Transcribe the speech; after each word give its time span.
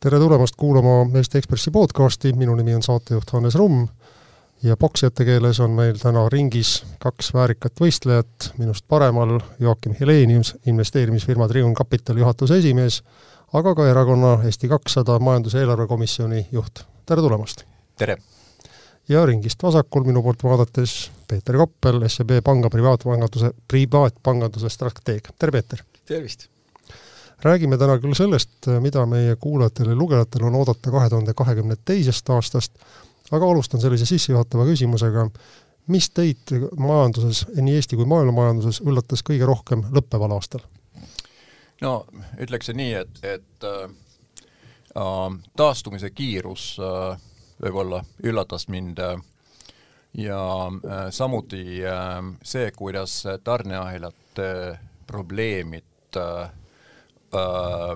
tere 0.00 0.18
tulemast 0.18 0.56
kuulama 0.56 1.16
Eesti 1.16 1.38
Ekspressi 1.38 1.70
podcasti, 1.70 2.32
minu 2.32 2.54
nimi 2.56 2.74
on 2.74 2.82
saatejuht 2.82 3.30
Hannes 3.32 3.54
Rumm 3.54 3.88
ja 4.62 4.76
poksijate 4.76 5.24
keeles 5.24 5.60
on 5.60 5.74
meil 5.76 5.98
täna 6.00 6.22
ringis 6.32 6.70
kaks 6.98 7.34
väärikat 7.36 7.80
võistlejat, 7.80 8.46
minust 8.58 8.86
paremal 8.88 9.34
Joakim 9.60 9.92
Helenius, 10.00 10.54
investeerimisfirma 10.66 11.48
Triun 11.48 11.74
Capital 11.76 12.16
juhatuse 12.16 12.56
esimees, 12.62 13.02
aga 13.52 13.74
ka 13.76 13.88
erakonna 13.90 14.38
Eesti 14.48 14.70
kakssada 14.72 15.18
majandus- 15.18 15.54
ja 15.54 15.66
eelarvekomisjoni 15.66 16.46
juht, 16.52 16.80
tere 17.06 17.20
tulemast! 17.20 17.66
tere! 17.96 18.16
ja 19.08 19.26
ringist 19.26 19.62
vasakul 19.62 20.06
minu 20.08 20.22
poolt 20.22 20.44
vaadates 20.44 21.10
Peeter 21.28 21.60
Koppel, 21.60 22.08
SEB 22.08 22.38
panga 22.44 22.72
privaatpanganduse, 22.72 23.52
privaatpanganduse 23.68 24.72
strateeg, 24.72 25.28
tere 25.38 25.52
Peeter! 25.58 25.84
tervist! 26.08 26.48
Räägime 27.44 27.78
täna 27.78 27.98
küll 28.00 28.16
sellest, 28.16 28.68
mida 28.80 29.06
meie 29.08 29.36
kuulajatel 29.40 29.92
ja 29.92 29.96
lugejatel 29.96 30.44
on 30.48 30.58
oodata 30.60 30.90
kahe 30.90 31.08
tuhande 31.12 31.34
kahekümne 31.36 31.76
teisest 31.84 32.28
aastast, 32.30 32.76
aga 33.30 33.48
alustan 33.50 33.80
sellise 33.80 34.06
sissejuhatava 34.06 34.66
küsimusega, 34.68 35.28
mis 35.90 36.10
teid 36.10 36.52
majanduses, 36.76 37.46
nii 37.56 37.78
Eesti 37.80 37.98
kui 37.98 38.08
maailma 38.08 38.34
majanduses, 38.36 38.82
üllatas 38.84 39.24
kõige 39.26 39.48
rohkem 39.48 39.86
lõppeval 39.94 40.36
aastal? 40.36 40.66
no 41.80 42.04
ütleksin 42.36 42.76
nii, 42.76 42.92
et, 43.00 43.24
et 43.24 43.64
äh, 43.64 43.90
taastumise 45.56 46.10
kiirus 46.12 46.74
äh, 46.82 47.18
võib-olla 47.62 48.02
üllatas 48.24 48.68
mind 48.68 49.00
äh, 49.00 49.16
ja 50.14 50.66
äh, 50.66 51.10
samuti 51.10 51.86
äh, 51.86 52.20
see, 52.42 52.70
kuidas 52.76 53.24
tarneahelate 53.44 54.78
probleemid 55.06 56.16
äh, 56.16 56.50
äh, 57.36 57.94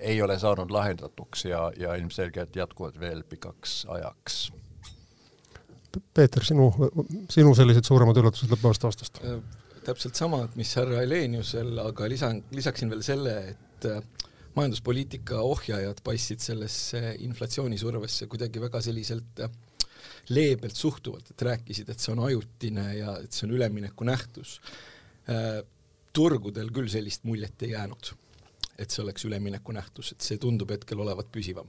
ei 0.00 0.22
ole 0.22 0.38
saanud 0.38 0.70
lahendatuks 0.70 1.44
ja, 1.44 1.68
ja 1.76 1.94
ilmselgelt 1.98 2.56
jätkuvad 2.56 3.00
veel 3.00 3.22
pikaks 3.28 3.84
ajaks. 3.88 4.40
Peeter, 6.14 6.44
sinu, 6.44 6.68
sinu 7.32 7.54
sellised 7.56 7.88
suuremad 7.88 8.18
üllatused 8.20 8.52
lõppevast 8.52 8.84
aastast? 8.86 9.22
Täpselt 9.86 10.18
samad, 10.20 10.52
mis 10.58 10.74
härra 10.76 11.00
Heleniusel, 11.00 11.72
aga 11.80 12.08
lisan, 12.10 12.42
lisaksin 12.54 12.92
veel 12.92 13.02
selle, 13.06 13.34
et 13.54 13.88
majanduspoliitika 14.58 15.40
ohjajad 15.46 16.02
paistsid 16.04 16.42
sellesse 16.44 17.14
inflatsioonisurvesse 17.24 18.28
kuidagi 18.30 18.60
väga 18.62 18.82
selliselt 18.84 19.42
leebelt 20.28 20.76
suhtuvalt, 20.76 21.32
et 21.32 21.42
rääkisid, 21.48 21.88
et 21.88 22.02
see 22.02 22.12
on 22.12 22.22
ajutine 22.26 22.86
ja 22.98 23.16
et 23.22 23.32
see 23.32 23.48
on 23.48 23.56
ülemineku 23.56 24.06
nähtus 24.06 24.58
turgudel 26.12 26.70
küll 26.74 26.90
sellist 26.92 27.24
muljet 27.28 27.62
ei 27.62 27.74
jäänud, 27.74 28.12
et 28.78 28.90
see 28.90 29.02
oleks 29.04 29.24
ülemineku 29.28 29.74
nähtus, 29.76 30.12
et 30.12 30.24
see 30.24 30.38
tundub 30.38 30.70
hetkel 30.74 31.00
olevat 31.04 31.30
püsivam. 31.32 31.68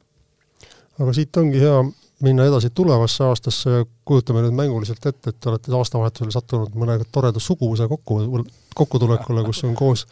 aga 0.99 1.13
siit 1.15 1.37
ongi 1.39 1.59
hea 1.61 1.83
minna 2.25 2.45
edasi 2.49 2.69
tulevasse 2.75 3.23
aastasse, 3.23 3.83
kujutame 4.07 4.41
nüüd 4.43 4.55
mänguliselt 4.57 5.05
ette, 5.05 5.31
et 5.31 5.37
te 5.39 5.49
olete 5.51 5.71
aastavahetusel 5.75 6.33
sattunud 6.35 6.75
mõne 6.75 6.97
toreda 7.11 7.39
suguvõsa 7.39 7.87
kokku, 7.87 8.43
kokkutulekule, 8.75 9.45
kus 9.47 9.63
on 9.67 9.75
koos 9.79 10.05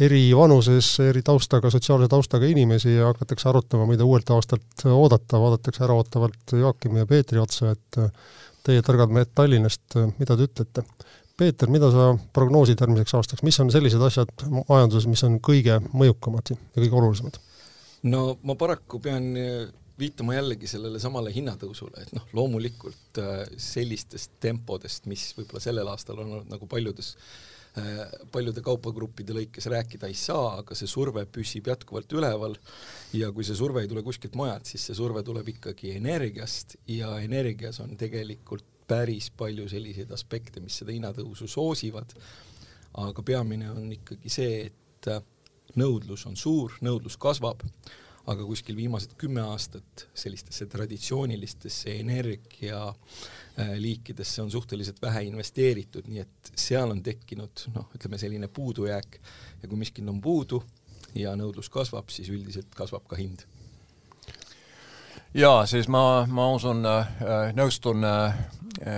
eri 0.00 0.28
vanuses, 0.36 0.90
eri 1.00 1.22
taustaga, 1.24 1.70
sotsiaalse 1.72 2.08
taustaga 2.12 2.48
inimesi 2.50 2.98
ja 2.98 3.08
hakatakse 3.12 3.48
arutama, 3.48 3.86
mida 3.88 4.04
uuelt 4.04 4.30
aastalt 4.36 4.84
oodata, 4.92 5.40
vaadatakse 5.40 5.84
äraootavalt 5.88 6.56
Joakimi 6.60 7.00
ja 7.00 7.08
Peetri 7.08 7.40
otsa, 7.40 7.72
et 7.72 8.00
teie 8.66 8.82
targad 8.84 9.12
mehed 9.14 9.32
Tallinnast, 9.34 9.96
mida 10.18 10.36
te 10.36 10.50
ütlete? 10.50 10.84
Peeter, 11.36 11.68
mida 11.68 11.90
sa 11.92 12.12
prognoosid 12.36 12.80
järgmiseks 12.80 13.12
aastaks, 13.18 13.44
mis 13.44 13.58
on 13.60 13.68
sellised 13.72 14.00
asjad 14.02 14.30
majanduses, 14.48 15.08
mis 15.10 15.24
on 15.26 15.36
kõige 15.44 15.78
mõjukamad 15.92 16.54
ja 16.54 16.60
kõige 16.78 16.96
olulisemad? 16.96 17.40
no 18.06 18.36
ma 18.46 18.54
paraku 18.58 19.00
pean 19.02 19.32
äh, 19.40 19.66
viitama 19.98 20.36
jällegi 20.36 20.68
sellele 20.70 21.00
samale 21.02 21.32
hinnatõusule, 21.34 22.04
et 22.04 22.14
noh, 22.16 22.24
loomulikult 22.36 23.20
äh, 23.22 23.42
sellistest 23.60 24.38
tempodest, 24.40 25.08
mis 25.10 25.28
võib-olla 25.36 25.62
sellel 25.64 25.92
aastal 25.92 26.22
on 26.22 26.32
olnud 26.36 26.52
nagu 26.52 26.68
paljudes 26.70 27.14
äh, 27.80 28.04
paljude 28.32 28.62
kaupagruppide 28.64 29.36
lõikes 29.36 29.68
rääkida 29.72 30.10
ei 30.10 30.16
saa, 30.18 30.60
aga 30.62 30.76
see 30.78 30.88
surve 30.90 31.26
püsib 31.32 31.68
jätkuvalt 31.72 32.12
üleval 32.16 32.56
ja 33.16 33.32
kui 33.32 33.44
see 33.44 33.58
surve 33.58 33.84
ei 33.84 33.90
tule 33.92 34.04
kuskilt 34.06 34.36
mujalt, 34.38 34.68
siis 34.68 34.88
see 34.88 34.96
surve 34.98 35.24
tuleb 35.26 35.52
ikkagi 35.56 35.96
energiast 35.98 36.78
ja 36.92 37.16
energias 37.24 37.80
on 37.84 37.96
tegelikult 38.00 38.68
päris 38.88 39.30
palju 39.36 39.68
selliseid 39.68 40.10
aspekte, 40.14 40.60
mis 40.62 40.78
seda 40.80 40.94
hinnatõusu 40.94 41.48
soosivad, 41.50 42.14
aga 43.02 43.22
peamine 43.26 43.70
on 43.70 43.90
ikkagi 43.92 44.30
see, 44.32 44.60
et 44.70 45.08
äh, 45.12 45.22
nõudlus 45.80 46.26
on 46.28 46.36
suur, 46.38 46.76
nõudlus 46.84 47.16
kasvab, 47.20 47.62
aga 48.26 48.44
kuskil 48.46 48.76
viimased 48.78 49.12
kümme 49.18 49.42
aastat 49.46 50.06
sellistesse 50.16 50.66
traditsioonilistesse 50.70 51.90
energialiikidesse 52.00 54.42
on 54.42 54.50
suhteliselt 54.50 55.02
vähe 55.02 55.22
investeeritud, 55.28 56.04
nii 56.10 56.20
et 56.24 56.52
seal 56.58 56.90
on 56.90 57.02
tekkinud 57.06 57.52
noh, 57.74 57.86
ütleme 57.94 58.18
selline 58.18 58.48
puudujääk. 58.48 59.20
Ja 59.62 59.68
kui 59.68 59.78
miskil 59.78 60.08
on 60.10 60.20
puudu 60.22 60.62
ja 61.14 61.36
nõudlus 61.38 61.68
kasvab, 61.72 62.08
siis 62.10 62.28
üldiselt 62.34 62.74
kasvab 62.74 63.06
ka 63.06 63.16
hind 63.20 63.46
jaa, 65.36 65.66
siis 65.66 65.88
ma, 65.88 66.26
ma 66.28 66.48
usun 66.54 66.86
äh,, 66.86 67.08
nõustun 67.56 68.04
äh, 68.04 68.36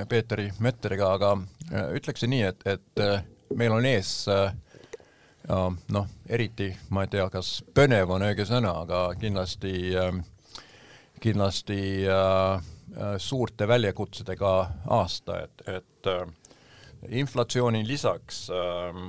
Peeteri 0.08 0.48
Mötteriga, 0.62 1.12
aga 1.16 1.34
äh, 1.72 1.90
ütleksin 1.98 2.30
nii, 2.30 2.42
et, 2.46 2.64
et 2.66 3.02
äh, 3.02 3.22
meil 3.58 3.74
on 3.74 3.86
ees 3.86 4.12
äh, 4.30 4.52
noh, 5.48 6.08
eriti 6.28 6.70
ma 6.94 7.04
ei 7.04 7.12
tea, 7.12 7.28
kas 7.32 7.58
põnev 7.74 8.10
on 8.14 8.26
õige 8.28 8.46
sõna, 8.48 8.76
aga 8.84 9.04
kindlasti 9.20 9.74
äh,, 9.98 10.18
kindlasti 11.20 11.80
äh, 12.06 12.58
äh 12.98 13.16
suurte 13.18 13.68
väljakutsedega 13.68 14.52
aasta, 14.94 15.42
et, 15.44 15.66
et 15.66 16.12
äh, 16.12 16.26
inflatsiooni 17.08 17.82
lisaks 17.86 18.46
äh, 18.50 19.02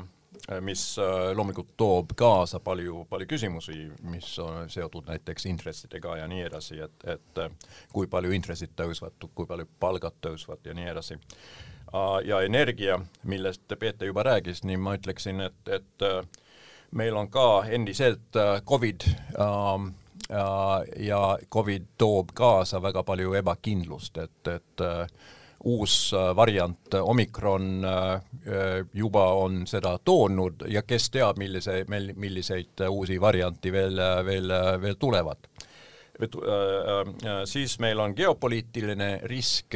mis 0.61 0.97
äh, 0.99 1.35
loomulikult 1.35 1.73
toob 1.77 2.13
kaasa 2.17 2.59
palju, 2.59 3.05
palju 3.09 3.27
küsimusi, 3.29 3.77
mis 4.09 4.31
on 4.39 4.69
seotud 4.69 5.07
näiteks 5.09 5.45
intressidega 5.45 6.17
ja 6.17 6.27
nii 6.27 6.41
edasi, 6.47 6.79
et, 6.81 7.05
et 7.05 7.41
äh, 7.43 7.51
kui 7.93 8.09
palju 8.09 8.33
intressid 8.33 8.73
tõusvad, 8.79 9.29
kui 9.35 9.45
palju 9.49 9.67
palgad 9.79 10.17
tõusvad 10.25 10.65
ja 10.65 10.73
nii 10.73 10.89
edasi. 10.89 11.19
ja 12.25 12.41
energia, 12.45 12.99
millest 13.23 13.73
Peeter 13.79 14.07
juba 14.07 14.23
rääkis, 14.23 14.63
nii 14.63 14.77
ma 14.77 14.93
ütleksin, 14.97 15.41
et, 15.41 15.71
et 15.73 16.03
meil 16.91 17.15
on 17.17 17.29
ka 17.29 17.63
endiselt 17.65 18.37
Covid 18.65 19.07
ähm, 19.41 19.87
ja 20.97 21.37
Covid 21.51 21.87
toob 21.97 22.29
kaasa 22.33 22.81
väga 22.81 23.03
palju 23.03 23.33
ebakindlust, 23.41 24.17
et, 24.17 24.47
et 24.47 24.85
uus 25.63 26.13
äh, 26.13 26.35
variant 26.35 26.93
äh, 26.93 27.01
Omikron 27.01 27.85
äh, 27.85 28.21
juba 28.93 29.33
on 29.33 29.67
seda 29.67 29.97
toonud 30.05 30.63
ja 30.67 30.81
kes 30.81 31.09
teab, 31.11 31.37
millise, 31.37 31.83
milliseid 32.15 32.85
uusi 32.89 33.21
varianti 33.21 33.71
veel, 33.71 33.99
veel, 34.25 34.53
veel 34.81 34.95
tulevad. 34.99 35.37
siis 37.45 37.79
meil 37.79 37.99
on 37.99 38.13
geopoliitiline 38.15 39.19
risk, 39.23 39.75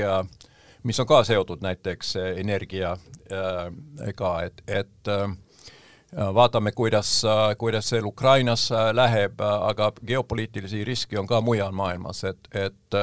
mis 0.84 1.00
on 1.00 1.08
ka 1.08 1.24
seotud 1.24 1.62
näiteks 1.64 2.16
energiaga, 2.36 2.98
et, 4.44 4.64
et 4.68 5.12
vaatame, 6.36 6.72
kuidas, 6.72 7.22
kuidas 7.58 7.90
seal 7.90 8.06
Ukrainas 8.06 8.70
läheb, 8.92 9.40
aga 9.40 9.92
geopoliitilisi 10.06 10.84
riske 10.84 11.20
on 11.20 11.28
ka 11.28 11.42
mujal 11.42 11.72
maailmas, 11.72 12.24
et, 12.24 12.48
et 12.52 13.00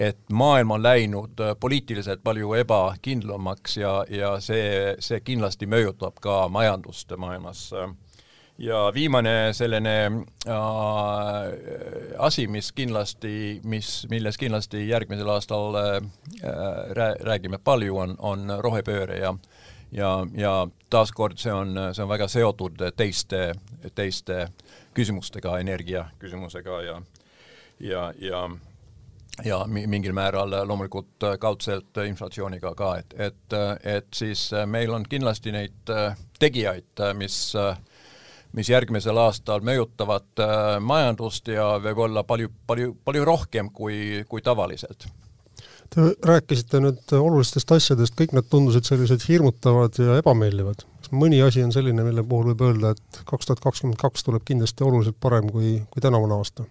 et 0.00 0.18
maailm 0.32 0.70
on 0.70 0.82
läinud 0.82 1.40
äh, 1.40 1.56
poliitiliselt 1.60 2.22
palju 2.24 2.54
ebakindlamaks 2.54 3.76
ja, 3.76 4.04
ja 4.08 4.34
see, 4.40 4.94
see 4.98 5.20
kindlasti 5.20 5.68
mõjutab 5.68 6.20
ka 6.24 6.46
majandust 6.48 7.12
maailmas. 7.16 7.70
ja 8.58 8.90
viimane 8.94 9.52
selline 9.52 9.94
äh, 10.06 10.54
asi, 12.18 12.46
mis 12.48 12.72
kindlasti, 12.72 13.60
mis, 13.64 14.06
milles 14.10 14.38
kindlasti 14.38 14.88
järgmisel 14.88 15.28
aastal 15.28 15.76
äh, 15.76 16.00
räägime 17.20 17.58
palju, 17.58 17.96
on, 17.98 18.16
on 18.18 18.56
rohepööre 18.58 19.18
ja 19.18 19.34
ja, 19.92 20.26
ja 20.34 20.68
taaskord 20.90 21.38
see 21.38 21.52
on, 21.52 21.76
see 21.92 22.02
on 22.02 22.08
väga 22.08 22.28
seotud 22.28 22.82
teiste, 22.96 23.52
teiste 23.94 24.46
küsimustega, 24.94 25.58
energia 25.58 26.08
küsimusega 26.18 26.82
ja 26.82 27.00
ja, 27.80 28.12
ja 28.18 28.48
ja 29.44 29.60
mingil 29.68 30.12
määral 30.16 30.52
loomulikult 30.68 31.26
kaudselt 31.40 32.00
inflatsiooniga 32.06 32.74
ka, 32.76 32.90
et, 33.00 33.14
et, 33.18 33.56
et 33.84 34.08
siis 34.14 34.50
meil 34.66 34.92
on 34.94 35.06
kindlasti 35.08 35.52
neid 35.54 35.94
tegijaid, 36.40 37.04
mis, 37.16 37.38
mis 38.56 38.72
järgmisel 38.72 39.18
aastal 39.22 39.64
mõjutavad 39.64 40.44
majandust 40.84 41.48
ja 41.48 41.72
võib-olla 41.80 42.24
palju, 42.28 42.52
palju, 42.66 42.94
palju 43.04 43.24
rohkem 43.24 43.72
kui, 43.72 44.24
kui 44.28 44.44
tavaliselt. 44.44 45.08
Te 45.90 46.04
rääkisite 46.22 46.78
nüüd 46.78 47.12
olulistest 47.18 47.72
asjadest, 47.74 48.14
kõik 48.18 48.30
need 48.36 48.46
tundusid 48.50 48.86
sellised 48.86 49.24
hirmutavad 49.26 49.96
ja 49.98 50.20
ebameeldivad. 50.20 50.84
kas 51.00 51.10
mõni 51.10 51.40
asi 51.42 51.64
on 51.66 51.72
selline, 51.74 52.04
mille 52.06 52.22
puhul 52.22 52.52
võib 52.52 52.62
öelda, 52.68 52.92
et 52.94 53.22
kaks 53.26 53.48
tuhat 53.48 53.62
kakskümmend 53.64 53.98
kaks 53.98 54.22
tuleb 54.28 54.44
kindlasti 54.46 54.86
oluliselt 54.86 55.18
parem 55.20 55.50
kui, 55.50 55.80
kui 55.90 56.04
tänavune 56.04 56.36
aasta? 56.36 56.68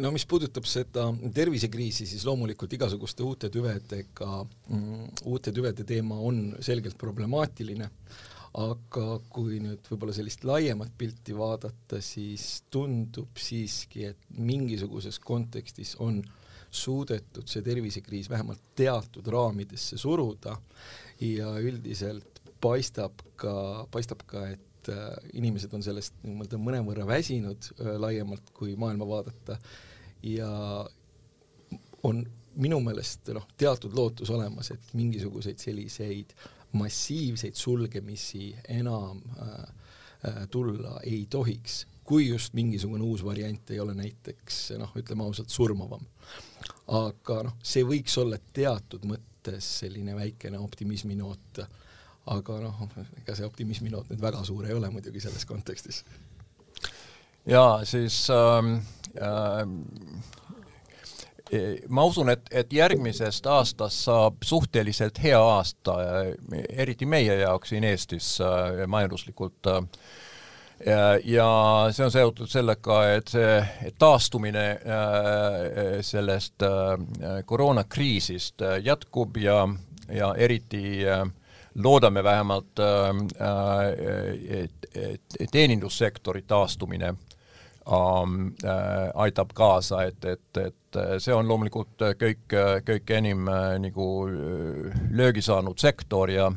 No 0.00 0.12
mis 0.14 0.24
puudutab 0.28 0.66
seda 0.68 1.06
tervisekriisi, 1.34 2.06
siis 2.08 2.24
loomulikult 2.28 2.72
igasuguste 2.78 3.24
uute 3.26 3.50
tüvedega 3.52 4.28
mm,, 4.42 5.08
uute 5.30 5.52
tüvede 5.54 5.84
teema 5.88 6.18
on 6.20 6.44
selgelt 6.64 6.96
problemaatiline, 7.00 7.88
aga 8.62 9.06
kui 9.32 9.58
nüüd 9.64 9.88
võib-olla 9.88 10.14
sellist 10.16 10.44
laiemat 10.48 10.92
pilti 10.98 11.36
vaadata, 11.36 12.00
siis 12.04 12.62
tundub 12.72 13.40
siiski, 13.40 14.06
et 14.12 14.30
mingisuguses 14.36 15.20
kontekstis 15.24 15.96
on 16.04 16.20
suudetud 16.72 17.48
see 17.48 17.64
tervisekriis 17.64 18.30
vähemalt 18.32 18.60
teatud 18.76 19.26
raamidesse 19.28 19.98
suruda. 20.00 20.56
Ja 21.20 21.52
üldiselt 21.60 22.40
paistab 22.62 23.20
ka, 23.36 23.86
paistab 23.92 24.24
ka, 24.26 24.46
et 24.54 24.71
et 24.82 24.92
äh, 24.94 25.30
inimesed 25.38 25.72
on 25.74 25.82
sellest 25.84 26.18
nii-öelda 26.26 26.58
mõnevõrra 26.58 27.06
väsinud 27.06 27.70
äh, 27.78 27.94
laiemalt, 28.02 28.50
kui 28.56 28.74
maailma 28.76 29.06
vaadata 29.06 29.58
ja 30.26 30.50
on 32.02 32.24
minu 32.60 32.80
meelest 32.84 33.30
noh, 33.32 33.46
teatud 33.56 33.94
lootus 33.96 34.30
olemas, 34.30 34.72
et 34.74 34.92
mingisuguseid 34.98 35.62
selliseid 35.62 36.34
massiivseid 36.78 37.56
sulgemisi 37.56 38.50
enam 38.68 39.22
äh, 39.38 39.48
äh, 40.28 40.42
tulla 40.50 40.98
ei 41.04 41.26
tohiks, 41.30 41.86
kui 42.04 42.28
just 42.28 42.56
mingisugune 42.58 43.04
uus 43.04 43.24
variant 43.24 43.70
ei 43.70 43.80
ole 43.80 43.94
näiteks 43.94 44.72
noh, 44.80 44.92
ütleme 44.98 45.24
ausalt, 45.24 45.52
surmavam. 45.52 46.04
aga 46.88 47.42
noh, 47.46 47.56
see 47.62 47.84
võiks 47.86 48.18
olla 48.20 48.40
teatud 48.52 49.06
mõttes 49.08 49.68
selline 49.82 50.16
väikene 50.16 50.58
optimisminoot 50.58 51.62
äh, 51.62 51.78
aga 52.26 52.58
noh, 52.62 52.82
ega 53.22 53.34
see 53.34 53.46
optimisminoot 53.46 54.12
nüüd 54.12 54.22
väga 54.22 54.44
suur 54.46 54.68
ei 54.68 54.76
ole 54.76 54.90
muidugi 54.90 55.20
selles 55.20 55.46
kontekstis. 55.46 56.04
jaa, 57.46 57.84
siis 57.84 58.28
ähm, 58.30 58.76
ähm, 59.18 59.78
ma 61.88 62.04
usun, 62.08 62.30
et, 62.32 62.46
et 62.50 62.72
järgmisest 62.72 63.46
aastast 63.46 64.06
saab 64.06 64.44
suhteliselt 64.44 65.18
hea 65.22 65.40
aasta, 65.40 65.96
eriti 66.68 67.06
meie 67.06 67.40
jaoks 67.42 67.74
siin 67.74 67.84
Eestis 67.84 68.36
äh, 68.40 68.86
majanduslikult 68.86 69.68
äh, 69.68 69.82
ja, 70.86 71.18
ja 71.24 71.48
see 71.92 72.06
on 72.06 72.14
seotud 72.14 72.50
sellega, 72.50 72.98
et 73.16 73.32
see 73.32 73.90
taastumine 74.00 74.64
äh, 74.72 76.00
sellest 76.04 76.64
äh, 76.66 77.42
koroonakriisist 77.46 78.62
äh, 78.62 78.78
jätkub 78.84 79.36
ja, 79.42 79.66
ja 80.08 80.32
eriti 80.34 81.02
äh, 81.06 81.26
loodame 81.74 82.24
vähemalt 82.24 82.78
äh, 82.78 82.86
äh, 85.06 85.18
teenindussektori 85.52 86.42
taastumine 86.42 87.06
ähm, 87.06 88.46
äh, 88.64 89.10
aitab 89.14 89.50
kaasa, 89.54 90.02
et, 90.04 90.24
et, 90.24 90.56
et 90.56 90.98
see 91.18 91.34
on 91.34 91.48
loomulikult 91.48 92.04
kõik, 92.20 92.52
kõik 92.84 93.12
enim 93.16 93.46
nagu 93.80 94.08
löögi 95.10 95.42
saanud 95.42 95.78
sektor 95.80 96.30
ja 96.30 96.50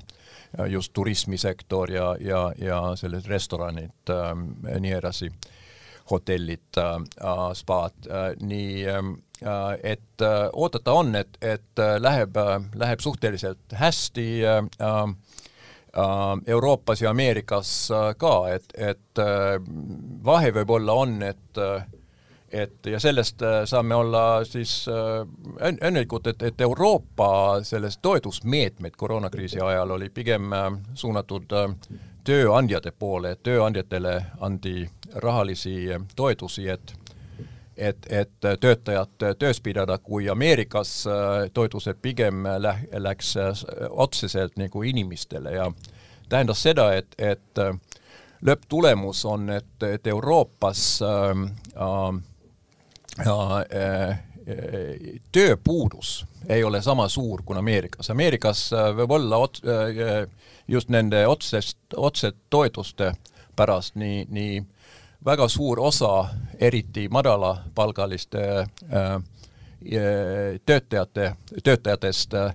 just 0.68 0.94
turismisektor 0.94 1.92
ja, 1.92 2.16
ja, 2.20 2.42
ja 2.60 2.82
sellised 2.96 3.30
restoranid 3.32 4.12
ähm, 4.12 4.50
ja 4.68 4.80
nii 4.80 4.92
edasi, 4.98 5.32
hotellid 6.12 6.78
äh,, 6.78 7.00
spaad 7.56 8.12
äh,, 8.12 8.34
nii 8.44 8.84
äh, 8.92 9.02
Äh, 9.02 9.25
et 9.84 10.22
äh, 10.22 10.50
oodata 10.54 10.94
on, 10.94 11.16
et, 11.16 11.38
et 11.42 11.80
äh, 11.80 11.98
läheb, 12.00 12.38
läheb 12.76 13.00
suhteliselt 13.00 13.74
hästi 13.74 14.42
Euroopas 16.48 17.02
ja 17.02 17.10
Ameerikas 17.10 17.90
ka, 18.20 18.32
et, 18.52 18.66
et 18.76 19.22
vahe 20.24 20.50
võib-olla 20.52 20.94
on, 20.94 21.22
et 21.24 21.60
et 22.52 22.88
ja 22.92 23.00
sellest 23.00 23.40
saame 23.68 23.96
olla 23.96 24.44
siis 24.44 24.74
õnnelikud, 24.90 26.28
et, 26.28 26.44
et 26.50 26.62
Euroopa 26.62 27.30
selles 27.64 27.98
toetusmeetmed 28.04 28.96
koroonakriisi 29.00 29.60
ajal 29.64 29.96
oli 29.96 30.10
pigem 30.10 30.52
suunatud 30.94 31.56
tööandjate 32.28 32.92
poole, 32.92 33.32
et 33.32 33.44
tööandjatele 33.44 34.18
andi 34.44 34.84
rahalisi 35.24 35.78
toetusi, 36.16 36.68
et 36.70 36.96
et, 37.78 38.08
et 38.10 38.32
töötajat 38.60 39.26
töös 39.40 39.62
pidada, 39.62 39.98
kui 39.98 40.30
Ameerikas 40.30 41.08
äh, 41.08 41.50
toetused 41.54 42.00
pigem 42.02 42.44
lä-, 42.60 42.80
läks 42.98 43.36
äh, 43.38 43.54
otseselt 43.90 44.58
nagu 44.58 44.84
inimestele 44.84 45.52
ja 45.52 45.72
tähendas 46.30 46.64
seda, 46.64 46.94
et, 46.94 47.16
et 47.18 47.60
äh, 47.60 47.74
lõpptulemus 48.46 49.26
on, 49.30 49.50
et, 49.50 49.84
et 49.84 50.08
Euroopas 50.08 51.02
äh, 51.02 51.10
äh, 53.28 54.20
tööpuudus 55.32 56.26
ei 56.50 56.64
ole 56.64 56.82
sama 56.86 57.08
suur 57.10 57.42
kui 57.46 57.58
Ameerikas. 57.58 58.12
Ameerikas 58.14 58.68
võib 58.94 59.16
olla 59.18 59.40
ot-, 59.42 59.64
just 60.68 60.92
nende 60.94 61.24
otsest, 61.28 61.80
otsetoetuste 61.98 63.16
pärast 63.58 63.96
nii, 63.98 64.28
nii 64.30 64.60
väga 65.26 65.48
suur 65.48 65.80
osa, 65.80 66.28
eriti 66.60 67.08
madalapalgaliste 67.10 68.44
äh, 68.94 69.16
töötajate, 70.66 71.34
töötajatest 71.64 72.34
äh, 72.34 72.54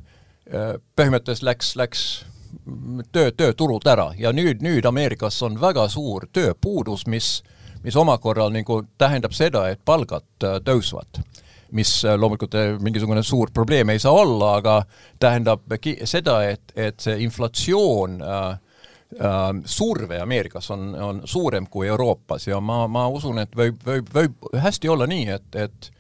põhimõtteliselt 0.97 1.47
läks, 1.47 1.75
läks 1.77 2.05
töö, 3.13 3.31
tööturult 3.31 3.87
ära. 3.87 4.11
Ja 4.19 4.33
nüüd, 4.33 4.63
nüüd 4.63 4.87
Ameerikas 4.87 5.43
on 5.47 5.61
väga 5.61 5.89
suur 5.89 6.27
tööpuudus, 6.33 7.07
mis, 7.07 7.41
mis 7.85 7.97
omakorda 7.97 8.49
nagu 8.55 8.83
tähendab 8.99 9.35
seda, 9.37 9.69
et 9.71 9.85
palgad 9.85 10.27
äh, 10.47 10.59
tõusvad 10.65 11.25
mis 11.71 12.01
loomulikult 12.03 12.55
mingisugune 12.83 13.23
suur 13.23 13.53
probleem 13.55 13.93
ei 13.93 14.01
saa 14.03 14.11
olla, 14.11 14.57
aga 14.59 14.73
tähendab 15.23 15.71
seda, 16.03 16.41
et, 16.51 16.73
et 16.75 16.99
see 16.99 17.21
inflatsioon 17.23 18.17
äh, 18.23 18.41
äh, 18.41 18.70
surve 19.67 20.21
Ameerikas 20.23 20.71
on, 20.71 20.95
on 20.95 21.21
suurem 21.25 21.67
kui 21.67 21.89
Euroopas 21.89 22.47
ja 22.47 22.61
ma, 22.61 22.85
ma 22.89 23.09
usun, 23.11 23.41
et 23.43 23.57
võib, 23.57 23.81
võib, 23.87 24.07
võib 24.15 24.51
hästi 24.55 24.89
olla 24.89 25.07
nii, 25.11 25.29
et, 25.35 25.57
et 25.65 25.91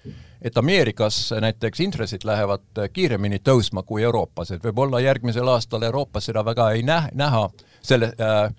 et 0.43 0.59
Ameerikas 0.59 1.35
näiteks 1.41 1.81
intressid 1.81 2.25
lähevad 2.25 2.89
kiiremini 2.93 3.43
tõusma 3.45 3.83
kui 3.83 4.03
Euroopas, 4.03 4.51
et 4.51 4.63
võib-olla 4.65 5.01
järgmisel 5.01 5.49
aastal 5.49 5.83
Euroopas 5.83 6.31
seda 6.31 6.45
väga 6.45 6.71
ei 6.73 6.83
näe, 6.87 7.11
näha, 7.15 7.49
selle 7.83 8.13
äh,, 8.17 8.55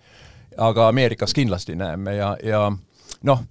aga 0.57 0.87
Ameerikas 0.87 1.33
kindlasti 1.33 1.75
näeme 1.75 2.15
ja, 2.15 2.35
ja 2.43 2.71
noh, 3.23 3.43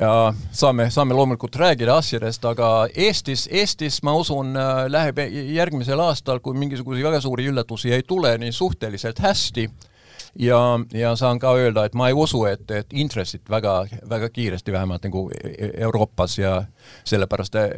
ja 0.00 0.34
saame, 0.52 0.88
saame 0.90 1.14
loomulikult 1.14 1.56
rääkida 1.56 1.96
asjadest, 1.96 2.44
aga 2.44 2.88
Eestis, 2.94 3.48
Eestis 3.52 4.00
ma 4.02 4.14
usun, 4.16 4.56
äh, 4.56 4.84
läheb 4.88 5.18
järgmisel 5.54 6.00
aastal, 6.00 6.40
kui 6.40 6.56
mingisuguseid 6.58 7.04
väga 7.04 7.20
suuri 7.20 7.48
üllatusi 7.50 7.92
ei 7.92 8.02
tule, 8.06 8.36
nii 8.38 8.52
suhteliselt 8.52 9.20
hästi 9.22 9.68
ja, 10.38 10.60
ja 10.92 11.14
saan 11.16 11.38
ka 11.42 11.54
öelda, 11.58 11.84
et 11.84 11.94
ma 11.94 12.08
ei 12.10 12.16
usu, 12.16 12.44
et, 12.50 12.66
et 12.70 12.92
intressid 12.92 13.44
väga, 13.50 13.84
väga 14.10 14.30
kiiresti 14.34 14.72
vähemalt 14.72 15.06
nagu 15.06 15.28
Euroopas 15.74 16.38
ja 16.38 16.56
sellepärast 17.04 17.60
e, 17.60 17.68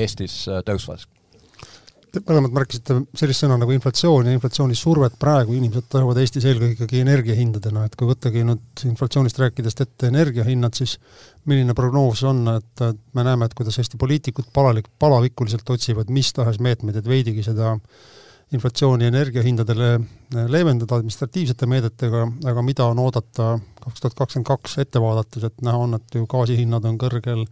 Eestis 0.00 0.44
tõusvad 0.66 1.06
Te 2.16 2.22
mõlemad 2.24 2.54
märkisite 2.56 2.94
sellist 3.18 3.42
sõna 3.42 3.58
nagu 3.60 3.74
inflatsioon 3.74 4.30
ja 4.30 4.32
inflatsiooni 4.32 4.76
survet 4.78 5.18
praegu 5.20 5.52
inimesed 5.52 5.84
tajuvad 5.92 6.16
Eestis 6.22 6.46
eelkõige 6.48 6.72
ikkagi 6.78 7.02
energiahindadena, 7.02 7.82
et 7.84 7.96
kui 7.98 8.08
võttagi 8.08 8.44
nüüd 8.46 8.84
inflatsioonist 8.88 9.40
rääkides 9.42 9.76
ette 9.84 10.08
energiahinnad, 10.08 10.72
siis 10.78 10.96
milline 11.44 11.76
prognoos 11.76 12.22
on, 12.24 12.40
et 12.54 12.84
me 13.12 13.26
näeme, 13.26 13.44
et 13.44 13.56
kuidas 13.58 13.76
Eesti 13.82 14.00
poliitikud 14.00 14.48
palalik, 14.56 14.88
palavikuliselt 15.02 15.68
otsivad 15.76 16.08
mis 16.08 16.32
tahes 16.32 16.56
meetmeid, 16.64 16.96
et 17.02 17.10
veidigi 17.10 17.44
seda 17.44 17.74
äh, 17.74 18.15
inflatsiooni 18.54 19.08
energiahindadele 19.10 19.88
äh, 19.94 20.44
leevendada 20.50 20.98
administratiivsete 21.00 21.66
meedetega, 21.66 22.22
aga 22.46 22.62
mida 22.62 22.86
on 22.92 23.00
oodata 23.02 23.56
kaks 23.82 24.02
tuhat 24.02 24.14
kakskümmend 24.20 24.46
kaks 24.46 24.78
ette 24.82 25.02
vaadates, 25.02 25.48
et 25.48 25.66
näha 25.66 25.82
on, 25.86 25.98
et 25.98 26.14
ju 26.14 26.28
gaasihinnad 26.30 26.86
on 26.86 26.98
kõrgel, 27.00 27.44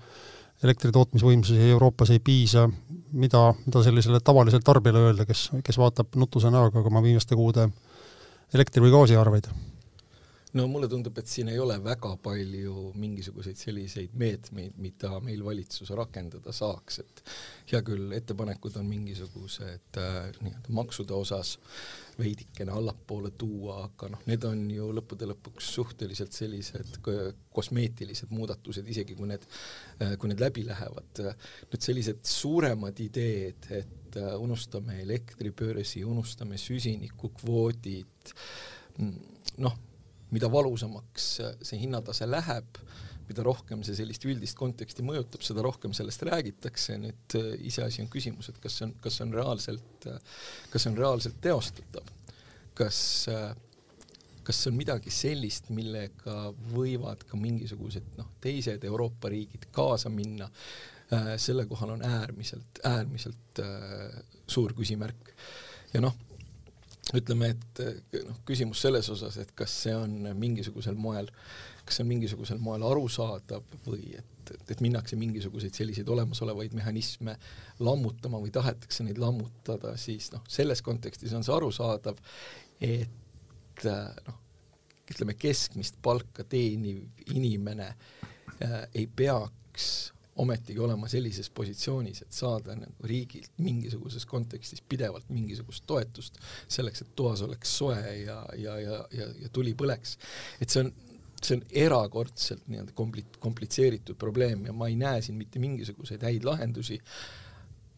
elektri 0.65 0.93
tootmisvõimsusi 0.95 1.71
Euroopas 1.75 2.15
ei 2.15 2.23
piisa, 2.25 2.69
mida, 3.13 3.49
mida 3.67 3.83
sellisele 3.85 4.23
tavalisele 4.25 4.63
tarbijale 4.65 5.09
öelda, 5.09 5.27
kes, 5.29 5.49
kes 5.67 5.79
vaatab 5.83 6.15
nutuse 6.21 6.51
näoga 6.55 6.85
oma 6.87 7.03
viimaste 7.05 7.37
kuude 7.37 7.69
elektri- 8.55 8.85
või 8.85 8.95
gaasiarveid? 8.95 9.51
No 10.55 10.67
mulle 10.71 10.89
tundub, 10.91 11.17
et 11.19 11.31
siin 11.31 11.49
ei 11.51 11.59
ole 11.59 11.77
väga 11.83 12.13
palju 12.23 12.91
mingisuguseid 13.01 13.59
selliseid 13.59 14.15
meetmeid, 14.19 14.77
mida 14.83 15.19
meil 15.25 15.43
valitsus 15.45 15.91
rakendada 15.99 16.53
saaks, 16.55 17.01
et 17.03 17.23
hea 17.73 17.81
küll, 17.87 18.13
ettepanekud 18.15 18.77
on 18.79 18.87
mingisugused 18.87 19.99
äh, 19.99 20.19
nii-öelda 20.45 20.75
maksude 20.79 21.17
osas 21.17 21.57
veidikene 22.19 22.71
allapoole 22.71 23.33
tuua, 23.39 23.81
aga 23.89 24.13
noh, 24.13 24.23
need 24.31 24.47
on 24.47 24.61
ju 24.71 24.91
lõppude 24.95 25.27
lõpuks 25.33 25.71
suhteliselt 25.79 26.37
sellised 26.37 27.01
kosmeetilised 27.55 28.31
muudatused, 28.35 28.87
isegi 28.95 29.17
kui 29.19 29.33
need, 29.33 29.47
äh, 29.99 30.15
kui 30.21 30.31
need 30.31 30.43
läbi 30.43 30.67
lähevad. 30.69 31.23
nüüd 31.73 31.83
sellised 31.83 32.23
suuremad 32.31 33.01
ideed, 33.03 33.67
et 33.75 34.21
äh, 34.21 34.37
unustame 34.39 35.01
elektribörsi, 35.03 36.05
unustame 36.07 36.61
süsinikukvoodid, 36.63 38.35
mm, 39.01 39.19
noh, 39.67 39.77
mida 40.33 40.51
valusamaks 40.51 41.27
see 41.63 41.81
hinnatase 41.81 42.29
läheb, 42.29 42.79
mida 43.29 43.45
rohkem 43.47 43.83
see 43.87 43.97
sellist 43.97 44.25
üldist 44.29 44.57
konteksti 44.59 45.05
mõjutab, 45.07 45.45
seda 45.45 45.65
rohkem 45.65 45.95
sellest 45.97 46.25
räägitakse, 46.29 46.99
nüüd 47.01 47.37
äh, 47.41 47.53
iseasi 47.71 48.05
on 48.05 48.11
küsimus, 48.13 48.51
et 48.53 48.59
kas 48.63 48.79
see 48.79 48.89
on, 48.89 48.97
kas 49.05 49.19
see 49.19 49.27
on 49.27 49.37
reaalselt, 49.37 50.09
äh, 50.11 50.35
kas 50.73 50.85
see 50.85 50.93
on 50.93 50.99
reaalselt 51.01 51.39
teostatav, 51.45 52.11
kas 52.79 52.99
kas 54.45 54.59
see 54.61 54.69
on 54.69 54.77
midagi 54.77 55.09
sellist, 55.15 55.71
millega 55.73 56.51
võivad 56.75 57.23
ka 57.25 57.39
mingisugused 57.41 58.19
noh, 58.19 58.27
teised 58.45 58.83
Euroopa 58.85 59.31
riigid 59.33 59.71
kaasa 59.73 60.13
minna, 60.13 60.51
selle 61.41 61.65
kohal 61.71 61.95
on 61.95 62.03
äärmiselt, 62.05 62.83
äärmiselt 62.85 63.61
suur 64.51 64.75
küsimärk. 64.77 65.33
ja 65.95 66.03
noh, 66.05 66.17
ütleme, 67.19 67.51
et 67.55 67.83
noh, 68.25 68.39
küsimus 68.49 68.83
selles 68.85 69.09
osas, 69.13 69.39
et 69.43 69.51
kas 69.57 69.73
see 69.85 69.95
on 69.97 70.31
mingisugusel 70.39 70.97
moel, 70.99 71.29
kas 71.85 71.99
see 71.99 72.05
on 72.05 72.11
mingisugusel 72.11 72.63
moel 72.63 72.85
arusaadav 72.89 73.65
või 73.87 74.15
et, 74.19 74.55
et, 74.55 74.81
minnakse 74.85 75.17
mingisuguseid 75.21 75.77
selliseid 75.77 76.09
olemasolevaid 76.11 76.75
mehhanisme 76.77 77.37
lammutama 77.85 78.41
või 78.43 78.53
tahetakse 78.55 79.07
neid 79.07 79.21
lammutada, 79.23 79.97
siis 80.01 80.31
noh, 80.35 80.45
selles 80.49 80.83
kontekstis 80.85 81.35
on 81.37 81.47
see 81.47 81.55
arusaadav, 81.57 82.21
et 82.85 83.85
noh, 83.85 84.41
ütleme 85.11 85.37
keskmist 85.37 86.01
palka 86.03 86.47
teeniv 86.49 87.03
inimene 87.35 87.91
äh, 87.93 88.85
ei 88.95 89.07
peaks 89.07 90.14
ometigi 90.37 90.79
olema 90.83 91.09
sellises 91.09 91.51
positsioonis, 91.55 92.23
et 92.25 92.35
saada 92.35 92.75
nagu 92.79 93.09
riigilt 93.09 93.53
mingisuguses 93.63 94.27
kontekstis 94.27 94.83
pidevalt 94.89 95.29
mingisugust 95.31 95.85
toetust 95.87 96.41
selleks, 96.69 97.05
et 97.05 97.15
toas 97.17 97.43
oleks 97.47 97.77
soe 97.79 98.01
ja, 98.25 98.41
ja, 98.59 98.79
ja, 98.81 98.99
ja, 99.15 99.29
ja 99.43 99.53
tuli 99.53 99.75
põleks. 99.79 100.19
et 100.61 100.75
see 100.75 100.85
on, 100.85 100.93
see 101.41 101.59
on 101.59 101.65
erakordselt 101.87 102.67
nii-öelda 102.67 102.97
kompli-, 102.99 103.39
komplitseeritud 103.39 104.19
probleem 104.19 104.67
ja 104.67 104.75
ma 104.75 104.91
ei 104.91 104.99
näe 104.99 105.23
siin 105.23 105.39
mitte 105.39 105.63
mingisuguseid 105.63 106.27
häid 106.27 106.47
lahendusi, 106.49 106.99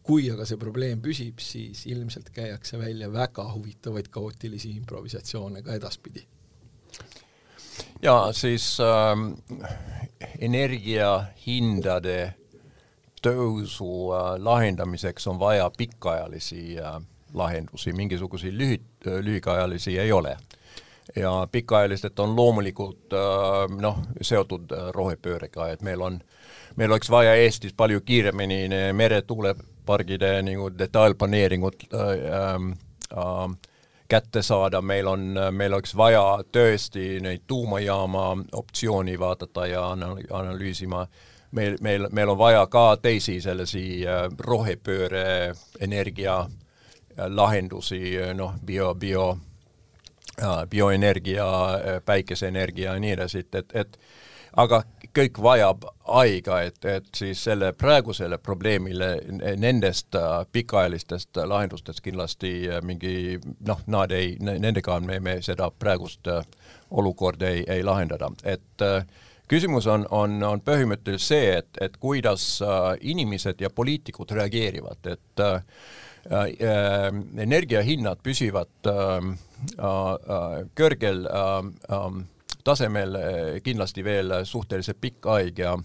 kui 0.07 0.29
aga 0.31 0.45
see 0.47 0.61
probleem 0.61 1.01
püsib, 1.03 1.41
siis 1.43 1.85
ilmselt 1.89 2.29
käiakse 2.35 2.79
välja 2.79 3.09
väga 3.11 3.49
huvitavaid 3.53 4.13
kaootilisi 4.13 4.75
improvisatsioone 4.77 5.65
ka 5.65 5.75
edaspidi 5.75 6.27
ja 8.01 8.29
siis 8.31 8.77
ähm, 8.79 9.31
energiahindade 10.39 12.33
tõusu 13.21 14.13
äh, 14.13 14.33
lahendamiseks 14.37 15.27
on 15.27 15.39
vaja 15.39 15.69
pikaajalisi 15.77 16.79
äh, 16.79 17.01
lahendusi, 17.33 17.93
mingisuguseid 17.93 18.53
lühit- 18.53 19.07
äh,, 19.07 19.19
lühikaajalisi 19.23 19.99
ei 19.99 20.11
ole. 20.11 20.37
ja 21.15 21.47
pikaajaliselt 21.51 22.19
on 22.19 22.35
loomulikult 22.35 23.13
äh, 23.13 23.77
noh, 23.81 23.99
seotud 24.21 24.71
äh, 24.71 24.89
rohepöördega, 24.91 25.67
et 25.67 25.81
meil 25.81 26.01
on, 26.01 26.19
meil 26.75 26.91
oleks 26.91 27.09
vaja 27.09 27.35
Eestis 27.35 27.73
palju 27.73 28.01
kiiremini 28.01 28.67
meretuulepargide 28.93 30.41
nagu 30.41 30.69
detailplaneeringut 30.77 31.87
äh, 31.93 31.99
äh, 33.17 33.57
kätte 34.07 34.41
saada, 34.41 34.81
meil 34.81 35.07
on, 35.07 35.35
meil 35.51 35.73
oleks 35.73 35.95
vaja 35.97 36.39
tõesti 36.51 37.19
neid 37.21 37.43
tuumajaama 37.47 38.37
optsiooni 38.53 39.19
vaadata 39.19 39.67
ja 39.67 39.83
analüüsima, 40.31 41.07
meil, 41.51 41.77
meil, 41.81 42.07
meil 42.11 42.29
on 42.29 42.37
vaja 42.37 42.67
ka 42.67 42.97
teisi 43.01 43.41
sellisi 43.41 44.07
äh, 44.07 44.27
rohepööre 44.39 45.53
energia 45.79 46.39
äh, 46.39 47.27
lahendusi, 47.27 48.17
noh, 48.35 48.55
bio, 48.65 48.93
bio, 48.95 49.37
äh, 50.41 50.63
bioenergia, 50.69 51.47
päikeseenergia 52.05 52.93
ja 52.93 52.99
nii 52.99 53.11
edasi, 53.17 53.43
et, 53.45 53.55
et, 53.55 53.75
et 53.75 53.99
aga 54.57 54.83
kõik 55.17 55.39
vajab 55.41 55.85
aega, 56.21 56.61
et, 56.69 56.85
et 56.85 57.07
siis 57.15 57.41
selle 57.49 57.71
praegusele 57.73 58.37
probleemile 58.37 59.09
nendest 59.59 60.15
äh, 60.15 60.41
pikaajalistest 60.51 61.41
lahendustest 61.49 62.03
kindlasti 62.05 62.53
äh, 62.69 62.81
mingi 62.85 63.37
noh, 63.67 63.81
nad 63.87 64.13
ei, 64.15 64.35
nendega 64.39 64.99
me, 65.03 65.19
me 65.19 65.39
seda 65.45 65.71
praegust 65.71 66.29
äh, 66.31 66.43
olukorda 66.91 67.49
ei, 67.49 67.63
ei 67.67 67.83
lahendada, 67.83 68.29
et 68.47 68.83
küsimus 69.51 69.87
on, 69.91 70.05
on, 70.11 70.37
on 70.43 70.61
põhimõtteliselt 70.63 71.27
see, 71.27 71.49
et, 71.59 71.79
et 71.83 71.97
kuidas 71.99 72.45
inimesed 73.01 73.59
ja 73.59 73.69
poliitikud 73.69 74.31
reageerivad, 74.37 75.09
et 75.11 75.43
äh, 75.43 75.57
äh, 76.31 77.11
energiahinnad 77.43 78.23
püsivad 78.23 78.91
äh, 78.91 79.29
äh, 79.79 80.65
kõrgel 80.77 81.27
äh, 81.27 81.59
äh, 81.91 82.17
tasemel 82.67 83.15
eh, 83.15 83.55
kindlasti 83.63 84.03
veel 84.03 84.41
suhteliselt 84.47 84.99
pikk 85.01 85.31
aeg 85.37 85.63
ja 85.63 85.77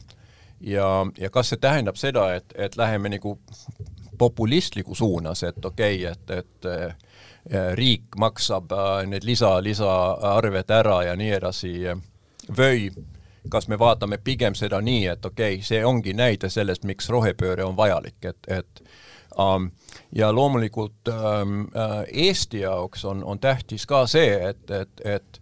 ja, 0.62 1.06
ja 1.18 1.30
kas 1.30 1.52
see 1.52 1.60
tähendab 1.62 1.98
seda, 1.98 2.28
et, 2.36 2.54
et 2.54 2.76
läheme 2.76 3.10
nagu 3.10 3.36
populistliku 4.18 4.94
suunas, 4.94 5.42
et 5.42 5.64
okei 5.64 6.06
okay,, 6.06 6.12
et, 6.12 6.30
et 6.30 6.70
eh, 6.70 7.72
riik 7.78 8.18
maksab 8.18 8.72
eh, 8.72 9.06
need 9.10 9.26
lisa, 9.26 9.56
lisaarved 9.62 10.70
ära 10.70 11.02
ja 11.08 11.16
nii 11.18 11.32
edasi, 11.38 11.72
või 12.58 12.90
kas 13.50 13.66
me 13.68 13.78
vaatame 13.78 14.20
pigem 14.22 14.54
seda 14.54 14.80
nii, 14.80 15.06
et 15.16 15.24
okei 15.26 15.56
okay,, 15.56 15.66
see 15.66 15.84
ongi 15.84 16.14
näide 16.14 16.50
sellest, 16.50 16.86
miks 16.86 17.10
rohepööre 17.10 17.66
on 17.66 17.76
vajalik, 17.76 18.20
et, 18.22 18.46
et 18.46 18.82
um, 19.38 19.70
ja 20.14 20.30
loomulikult 20.32 21.10
um, 21.10 21.66
Eesti 22.06 22.62
jaoks 22.62 23.04
on, 23.04 23.24
on 23.24 23.42
tähtis 23.42 23.86
ka 23.90 24.06
see, 24.06 24.36
et, 24.52 24.70
et, 24.70 25.06
et 25.16 25.41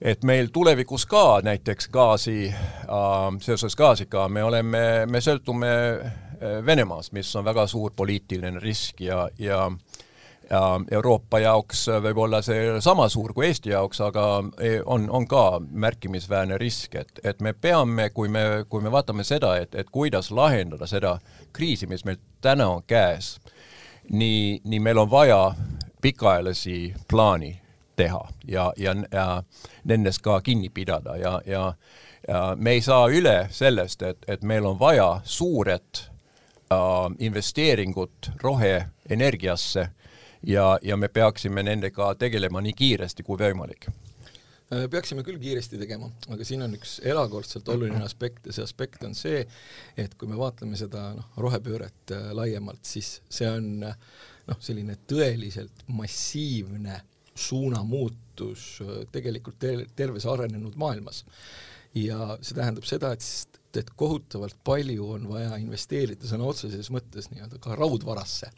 et 0.00 0.24
meil 0.24 0.48
tulevikus 0.52 1.06
ka 1.06 1.40
näiteks 1.42 1.88
gaasi 1.88 2.48
äh,, 2.48 3.38
seoses 3.40 3.76
gaasiga 3.76 4.28
me 4.28 4.44
oleme, 4.44 5.06
me 5.06 5.20
sõltume 5.20 5.70
äh, 5.70 6.12
Venemaast, 6.66 7.12
mis 7.12 7.30
on 7.36 7.44
väga 7.44 7.66
suur 7.66 7.92
poliitiline 7.96 8.60
risk 8.62 9.00
ja, 9.00 9.28
ja 9.38 9.70
ja 10.50 10.80
Euroopa 10.90 11.38
jaoks 11.38 11.82
võib 12.02 12.22
olla 12.24 12.40
see 12.42 12.78
sama 12.80 13.08
suur 13.12 13.34
kui 13.36 13.50
Eesti 13.50 13.74
jaoks, 13.74 14.00
aga 14.00 14.24
e, 14.64 14.78
on, 14.80 15.08
on 15.12 15.26
ka 15.28 15.60
märkimisväärne 15.60 16.56
risk, 16.56 16.94
et, 16.94 17.20
et 17.24 17.42
me 17.44 17.52
peame, 17.52 18.08
kui 18.16 18.28
me, 18.32 18.64
kui 18.68 18.80
me 18.80 18.92
vaatame 18.92 19.26
seda, 19.28 19.56
et, 19.60 19.74
et 19.74 19.90
kuidas 19.92 20.30
lahendada 20.30 20.88
seda 20.88 21.18
kriisi, 21.52 21.86
mis 21.86 22.04
meil 22.08 22.16
täna 22.40 22.70
on 22.78 22.82
käes, 22.88 23.34
nii, 24.08 24.60
nii 24.64 24.80
meil 24.80 25.04
on 25.04 25.10
vaja 25.10 25.42
pikaajalisi 26.00 26.94
plaani 27.10 27.58
teha 27.98 28.22
ja, 28.46 28.68
ja, 28.76 28.94
ja 29.12 29.26
nendest 29.84 30.22
ka 30.22 30.38
kinni 30.46 30.70
pidada 30.70 31.16
ja, 31.18 31.34
ja, 31.46 31.64
ja 32.28 32.42
me 32.56 32.76
ei 32.78 32.82
saa 32.84 33.08
üle 33.10 33.36
sellest, 33.50 34.02
et, 34.06 34.24
et 34.30 34.46
meil 34.46 34.66
on 34.68 34.78
vaja 34.78 35.20
suuret 35.24 36.04
äh, 36.72 36.78
investeeringut 37.18 38.30
roheenergiasse 38.42 39.88
ja, 40.46 40.78
ja 40.82 40.96
me 40.96 41.08
peaksime 41.08 41.62
nendega 41.66 42.14
tegelema 42.14 42.62
nii 42.62 42.76
kiiresti 42.78 43.26
kui 43.26 43.40
võimalik. 43.40 43.90
Äh, 44.68 44.86
peaksime 44.90 45.24
küll 45.26 45.40
kiiresti 45.40 45.80
tegema, 45.80 46.10
aga 46.28 46.44
siin 46.44 46.62
on 46.66 46.78
üks 46.78 46.98
erakordselt 47.02 47.68
oluline 47.72 48.02
aspekt 48.04 48.46
ja 48.46 48.54
see 48.54 48.66
aspekt 48.66 49.04
on 49.06 49.14
see, 49.16 49.42
et 49.96 50.14
kui 50.20 50.30
me 50.30 50.38
vaatleme 50.38 50.78
seda 50.78 51.10
noh, 51.16 51.30
rohepööret 51.40 52.14
äh, 52.14 52.30
laiemalt, 52.36 52.84
siis 52.86 53.18
see 53.32 53.48
on 53.50 53.70
noh, 53.82 54.58
selline 54.60 54.98
tõeliselt 55.08 55.86
massiivne 55.88 57.00
suunamuutus 57.38 58.66
äh, 58.84 59.02
tegelikult 59.12 59.58
ter 59.58 59.84
terves 59.96 60.26
arenenud 60.26 60.76
maailmas. 60.76 61.24
ja 61.94 62.36
see 62.44 62.54
tähendab 62.54 62.84
seda, 62.86 63.14
et, 63.16 63.60
et 63.80 63.90
kohutavalt 63.96 64.58
palju 64.64 65.06
on 65.14 65.24
vaja 65.30 65.56
investeerida 65.58 66.28
sõna 66.28 66.46
otseses 66.50 66.90
mõttes 66.94 67.30
nii-öelda 67.32 67.58
ka 67.62 67.76
raudvarasse. 67.78 68.50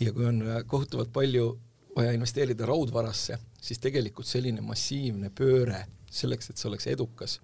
ja 0.00 0.12
kui 0.12 0.26
on 0.26 0.42
äh, 0.42 0.62
kohutavalt 0.66 1.12
palju 1.12 1.52
vaja 1.96 2.12
investeerida 2.12 2.66
raudvarasse, 2.68 3.38
siis 3.60 3.80
tegelikult 3.80 4.28
selline 4.28 4.60
massiivne 4.60 5.30
pööre 5.34 5.86
selleks, 6.12 6.50
et 6.50 6.60
see 6.60 6.68
oleks 6.68 6.86
edukas, 6.92 7.40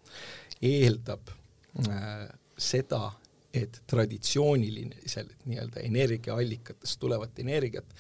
eeldab 0.63 1.33
äh, 1.89 2.29
seda, 2.59 3.11
et 3.53 3.83
traditsiooniliselt 3.87 5.45
nii-öelda 5.45 5.83
energiaallikatest 5.85 7.01
tulevat 7.01 7.39
energiat 7.43 7.91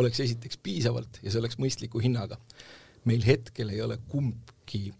oleks 0.00 0.20
esiteks 0.24 0.58
piisavalt 0.62 1.20
ja 1.22 1.30
see 1.30 1.40
oleks 1.42 1.58
mõistliku 1.60 2.02
hinnaga. 2.02 2.38
meil 3.04 3.22
hetkel 3.24 3.70
ei 3.72 3.80
ole 3.80 3.96
kumbki 4.08 4.90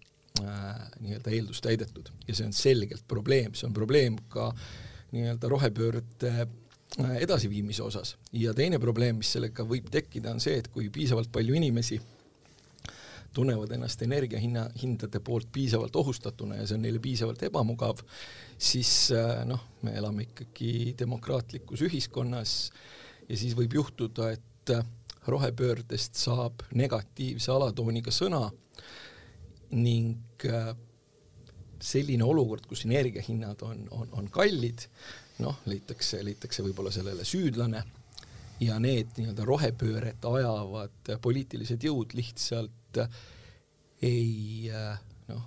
äh, 0.40 0.86
nii-öelda 1.00 1.34
eeldus 1.36 1.60
täidetud 1.60 2.08
ja 2.28 2.34
see 2.34 2.46
on 2.46 2.54
selgelt 2.56 3.04
probleem, 3.08 3.54
see 3.54 3.68
on 3.68 3.76
probleem 3.76 4.16
ka 4.28 4.52
nii-öelda 5.12 5.48
rohepöörde 5.48 6.30
äh, 6.30 7.16
edasiviimise 7.20 7.82
osas. 7.82 8.16
ja 8.32 8.54
teine 8.54 8.78
probleem, 8.78 9.20
mis 9.20 9.32
sellega 9.32 9.64
võib 9.64 9.90
tekkida, 9.90 10.32
on 10.32 10.40
see, 10.40 10.56
et 10.58 10.68
kui 10.68 10.88
piisavalt 10.90 11.32
palju 11.32 11.54
inimesi 11.54 12.00
tunnevad 13.32 13.70
ennast 13.76 14.02
energiahinna, 14.02 14.64
hindade 14.82 15.20
poolt 15.20 15.48
piisavalt 15.52 15.96
ohustatuna 15.96 16.56
ja 16.58 16.66
see 16.66 16.78
on 16.78 16.82
neile 16.86 16.98
piisavalt 17.02 17.42
ebamugav, 17.46 18.02
siis 18.58 19.10
äh, 19.14 19.44
noh, 19.46 19.62
me 19.86 19.94
elame 19.98 20.26
ikkagi 20.28 20.94
demokraatlikus 20.98 21.84
ühiskonnas 21.86 22.54
ja 23.28 23.38
siis 23.38 23.54
võib 23.58 23.76
juhtuda, 23.78 24.32
et 24.34 24.49
rohepöördest 25.30 26.16
saab 26.18 26.64
negatiivse 26.74 27.52
alatooniga 27.52 28.12
sõna 28.14 28.46
ning 29.76 30.46
äh, 30.48 30.72
selline 31.80 32.24
olukord, 32.26 32.66
kus 32.68 32.84
energiahinnad 32.84 33.62
on, 33.64 33.86
on, 33.96 34.08
on 34.18 34.28
kallid, 34.32 34.84
noh, 35.40 35.60
leitakse, 35.70 36.20
leitakse 36.24 36.64
võib-olla 36.64 36.92
sellele 36.92 37.24
süüdlane 37.24 37.82
ja 38.60 38.76
need 38.82 39.14
nii-öelda 39.16 39.46
rohepööret 39.48 40.26
ajavad 40.28 41.14
poliitilised 41.22 41.86
jõud 41.86 42.12
lihtsalt 42.18 43.00
ei 44.04 44.68
noh, 45.30 45.46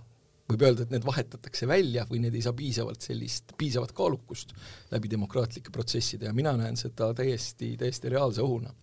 võib 0.49 0.65
öelda, 0.67 0.83
et 0.83 0.91
need 0.91 1.05
vahetatakse 1.07 1.67
välja 1.69 2.05
või 2.09 2.19
need 2.23 2.35
ei 2.35 2.43
saa 2.43 2.55
piisavalt 2.57 3.05
sellist, 3.05 3.55
piisavat 3.57 3.93
kaalukust 3.95 4.53
läbi 4.91 5.11
demokraatlike 5.11 5.71
protsesside 5.73 6.27
ja 6.27 6.35
mina 6.35 6.55
näen 6.59 6.77
seda 6.79 7.13
täiesti, 7.17 7.73
täiesti 7.79 8.11
reaalse 8.11 8.43
ohuna. 8.43 8.73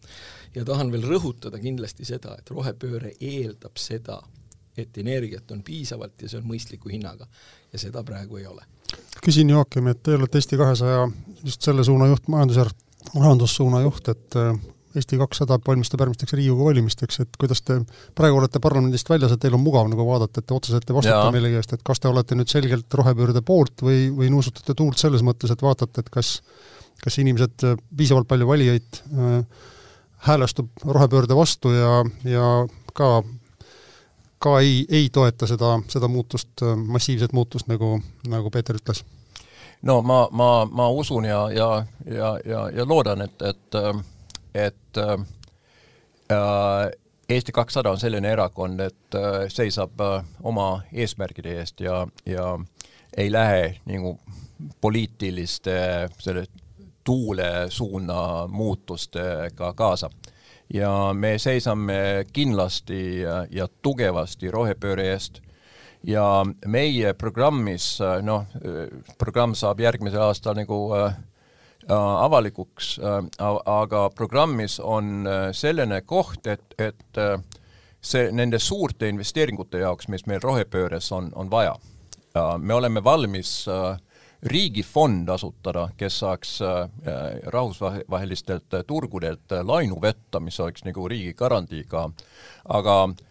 ja 0.54 0.64
tahan 0.64 0.92
veel 0.92 1.06
rõhutada 1.06 1.60
kindlasti 1.60 2.04
seda, 2.04 2.36
et 2.38 2.50
rohepööre 2.50 3.12
eeldab 3.20 3.76
seda, 3.78 4.20
et 4.76 4.98
energiat 4.98 5.50
on 5.50 5.62
piisavalt 5.62 6.22
ja 6.22 6.28
see 6.28 6.40
on 6.40 6.48
mõistliku 6.48 6.90
hinnaga 6.92 7.28
ja 7.72 7.78
seda 7.78 8.02
praegu 8.04 8.40
ei 8.40 8.46
ole. 8.46 8.64
küsin 9.24 9.50
Joakim, 9.50 9.92
et 9.92 10.02
te 10.02 10.16
olete 10.16 10.40
Eesti 10.40 10.56
kahesaja 10.56 11.08
just 11.44 11.62
selle 11.62 11.84
suuna 11.84 12.08
juht, 12.08 12.28
majandusjärg, 12.28 12.76
majandussuuna 13.14 13.82
juht, 13.84 14.08
et 14.08 14.40
Eesti 14.96 15.18
kakssada 15.20 15.58
valmistub 15.66 16.00
järgmisteks 16.02 16.34
Riigikogu 16.34 16.64
valimisteks, 16.66 17.20
et 17.22 17.36
kuidas 17.38 17.62
te 17.62 17.76
praegu 18.18 18.40
olete 18.40 18.58
parlamendist 18.62 19.10
väljas, 19.10 19.36
et 19.36 19.42
teil 19.42 19.54
on 19.54 19.62
mugav 19.62 19.86
nagu 19.90 20.06
vaadata, 20.08 20.42
et 20.42 20.48
te 20.48 20.56
otseselt 20.56 20.90
ei 20.90 20.96
vastuta 20.96 21.30
millegi 21.34 21.60
eest, 21.60 21.76
et 21.76 21.84
kas 21.86 22.02
te 22.02 22.10
olete 22.10 22.38
nüüd 22.38 22.50
selgelt 22.50 22.98
rohepöörde 22.98 23.44
poolt 23.46 23.84
või, 23.86 24.08
või 24.16 24.32
nuusutate 24.34 24.74
tuult 24.74 24.98
selles 24.98 25.22
mõttes, 25.26 25.52
et 25.54 25.62
vaatate, 25.62 26.02
et 26.02 26.10
kas 26.10 26.40
kas 27.00 27.16
inimesed, 27.22 27.62
äh, 27.64 27.76
piisavalt 27.96 28.28
palju 28.28 28.48
valijaid 28.48 28.98
äh, 29.00 29.44
häälestub 30.26 30.68
rohepöörde 30.84 31.36
vastu 31.36 31.72
ja, 31.72 32.04
ja 32.28 32.48
ka 32.92 33.22
ka 34.40 34.58
ei, 34.60 34.86
ei 34.88 35.08
toeta 35.12 35.46
seda, 35.46 35.74
seda 35.88 36.08
muutust, 36.08 36.62
massiivset 36.86 37.32
muutust, 37.36 37.68
nagu, 37.68 37.98
nagu 38.28 38.50
Peeter 38.50 38.76
ütles? 38.76 39.04
no 39.82 40.00
ma, 40.02 40.22
ma, 40.32 40.64
ma 40.64 40.88
usun 40.88 41.24
ja, 41.28 41.42
ja, 41.52 41.68
ja, 42.06 42.38
ja, 42.44 42.64
ja 42.76 42.88
loodan, 42.88 43.22
et, 43.24 43.42
et, 43.42 43.80
et 44.54 44.98
äh, 44.98 45.16
Eesti 47.30 47.52
kakssada 47.52 47.90
on 47.90 48.00
selline 48.00 48.32
erakond, 48.32 48.80
et 48.80 49.14
äh, 49.14 49.44
seisab 49.48 50.00
äh, 50.02 50.24
oma 50.42 50.82
eesmärgide 50.92 51.52
eest 51.60 51.80
ja, 51.80 52.06
ja 52.26 52.58
ei 53.16 53.30
lähe 53.32 53.76
nagu 53.86 54.16
poliitiliste 54.80 56.08
selle 56.18 56.46
tuule 57.04 57.66
suuna 57.68 58.46
muutustega 58.48 59.72
kaasa. 59.74 60.10
Ja 60.74 60.90
me 61.14 61.38
seisame 61.38 62.24
kindlasti 62.32 63.20
ja, 63.20 63.44
ja 63.50 63.68
tugevasti 63.82 64.50
rohepööre 64.50 65.08
eest. 65.12 65.40
Ja 66.02 66.44
meie 66.66 67.14
programmis, 67.14 67.98
noh, 68.22 68.46
programm 69.18 69.54
saab 69.54 69.82
järgmisel 69.82 70.22
aastal 70.24 70.56
nagu 70.58 70.78
äh, 70.96 71.14
avalikuks 71.96 72.98
äh,, 72.98 73.24
aga 73.66 74.10
programmis 74.14 74.80
on 74.80 75.26
äh, 75.26 75.48
selline 75.52 76.00
koht, 76.02 76.46
et, 76.46 76.74
et 76.78 77.18
äh, 77.18 77.38
see 78.00 78.30
nende 78.32 78.58
suurte 78.58 79.08
investeeringute 79.08 79.82
jaoks, 79.82 80.08
mis 80.08 80.26
meil 80.26 80.40
rohepööres 80.42 81.10
on, 81.12 81.32
on 81.34 81.50
vaja. 81.50 81.76
me 82.58 82.74
oleme 82.74 83.04
valmis 83.04 83.68
äh, 83.68 83.98
riigifond 84.42 85.28
asutada, 85.28 85.88
kes 85.96 86.18
saaks 86.18 86.60
äh, 86.62 86.88
rahvusvahelistelt 87.46 88.78
turgudelt 88.86 89.52
laenu 89.62 89.98
võtta, 90.00 90.40
mis 90.40 90.60
oleks 90.60 90.84
nagu 90.84 91.08
riigi 91.08 91.34
garantiiga, 91.34 92.08
aga 92.68 93.02
äh, 93.04 93.29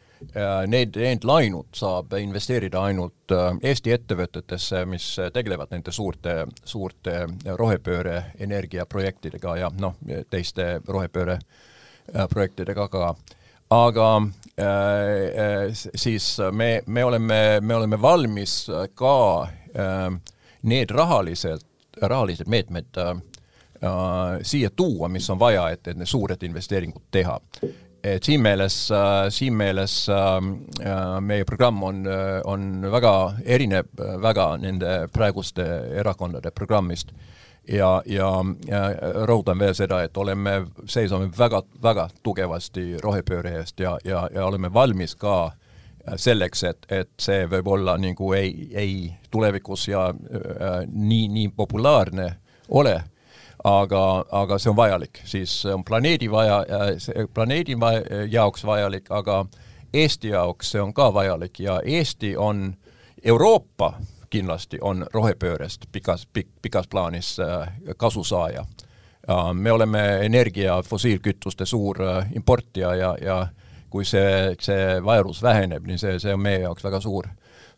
need, 0.67 0.97
need 0.99 1.23
laenud 1.23 1.71
saab 1.75 2.13
investeerida 2.19 2.81
ainult 2.89 3.31
äh, 3.31 3.55
Eesti 3.71 3.93
ettevõtetesse, 3.95 4.83
mis 4.85 5.07
tegelevad 5.33 5.71
nende 5.71 5.91
suurte, 5.95 6.45
suurte 6.63 7.25
rohepööre 7.59 8.23
energiaprojektidega 8.39 9.57
ja 9.63 9.71
noh, 9.79 9.95
teiste 10.29 10.79
rohepööre 10.87 11.39
projektidega 12.29 12.87
ka 12.89 13.13
aga 13.69 14.21
äh, 14.57 15.69
siis 15.73 16.37
me, 16.51 16.81
me 16.85 17.03
oleme, 17.05 17.59
me 17.61 17.75
oleme 17.75 18.01
valmis 18.01 18.63
ka 18.97 19.15
äh, 19.43 20.19
need 20.61 20.91
rahaliselt, 20.91 21.65
rahalised 22.01 22.47
meetmed 22.47 22.97
äh, 22.97 23.09
äh, 23.09 24.39
siia 24.41 24.69
tuua, 24.69 25.09
mis 25.09 25.29
on 25.29 25.39
vaja, 25.39 25.69
et, 25.69 25.87
et 25.87 25.97
need 25.97 26.09
suured 26.09 26.43
investeeringud 26.43 27.05
teha. 27.11 27.39
Et 28.03 28.23
siin 28.23 28.41
meeles 28.41 28.75
äh,, 28.91 29.27
siin 29.33 29.57
meeles 29.57 29.95
äh, 30.09 30.39
meie 31.21 31.45
programm 31.45 31.83
on, 31.83 32.05
äh, 32.07 32.39
on 32.45 32.85
väga, 32.91 33.33
erineb 33.45 33.91
väga 34.21 34.53
nende 34.57 35.07
praeguste 35.13 35.65
erakondade 35.99 36.51
programmist. 36.51 37.13
Ja, 37.69 37.99
ja, 38.05 38.29
ja 38.65 38.79
rõhutan 39.29 39.59
veel 39.61 39.75
seda, 39.77 39.99
et 40.01 40.17
oleme, 40.17 40.63
seisame 40.89 41.27
väga, 41.37 41.61
väga 41.83 42.07
tugevasti 42.25 42.97
rohepööre 43.03 43.59
eest 43.59 43.79
ja, 43.83 43.93
ja, 44.03 44.23
ja 44.33 44.45
oleme 44.47 44.71
valmis 44.73 45.13
ka 45.15 45.51
selleks, 46.17 46.63
et, 46.63 46.87
et 46.89 47.11
see 47.21 47.45
võib 47.49 47.67
olla 47.75 47.97
nagu 47.99 48.33
ei, 48.33 48.69
ei 48.73 48.93
tulevikus 49.31 49.87
ja 49.91 50.07
äh, 50.09 50.81
nii, 50.87 51.27
nii 51.35 51.51
populaarne 51.55 52.29
ole, 52.69 52.95
aga, 53.63 54.25
aga 54.31 54.57
see 54.57 54.69
on 54.69 54.75
vajalik, 54.75 55.21
siis 55.25 55.65
on 55.65 55.83
planeedi 55.83 56.31
vaja, 56.31 56.59
äh, 56.59 57.25
planeedi 57.33 57.75
jaoks 58.31 58.65
vajalik, 58.65 59.11
aga 59.11 59.45
Eesti 59.93 60.27
jaoks 60.27 60.71
see 60.71 60.81
on 60.81 60.93
ka 60.93 61.13
vajalik 61.13 61.59
ja 61.59 61.81
Eesti 61.85 62.37
on, 62.37 62.73
Euroopa 63.23 63.93
kindlasti 64.29 64.77
on 64.81 65.05
rohepöörest 65.13 65.85
pikas, 65.91 66.27
pik-, 66.33 66.53
pikas 66.61 66.87
plaanis 66.87 67.39
äh, 67.39 67.73
kasusaaja. 67.97 68.65
me 69.53 69.71
oleme 69.71 70.25
energia, 70.25 70.81
fossiilkütuste 70.81 71.65
suur 71.65 72.03
äh, 72.03 72.27
importija 72.35 72.95
ja, 72.95 73.17
ja 73.21 73.47
kui 73.89 74.05
see, 74.05 74.55
see 74.59 75.03
vajadus 75.05 75.41
väheneb, 75.43 75.85
nii 75.85 75.97
see, 75.97 76.19
see 76.19 76.33
on 76.33 76.41
meie 76.41 76.59
jaoks 76.59 76.83
väga 76.83 77.01
suur, 77.01 77.27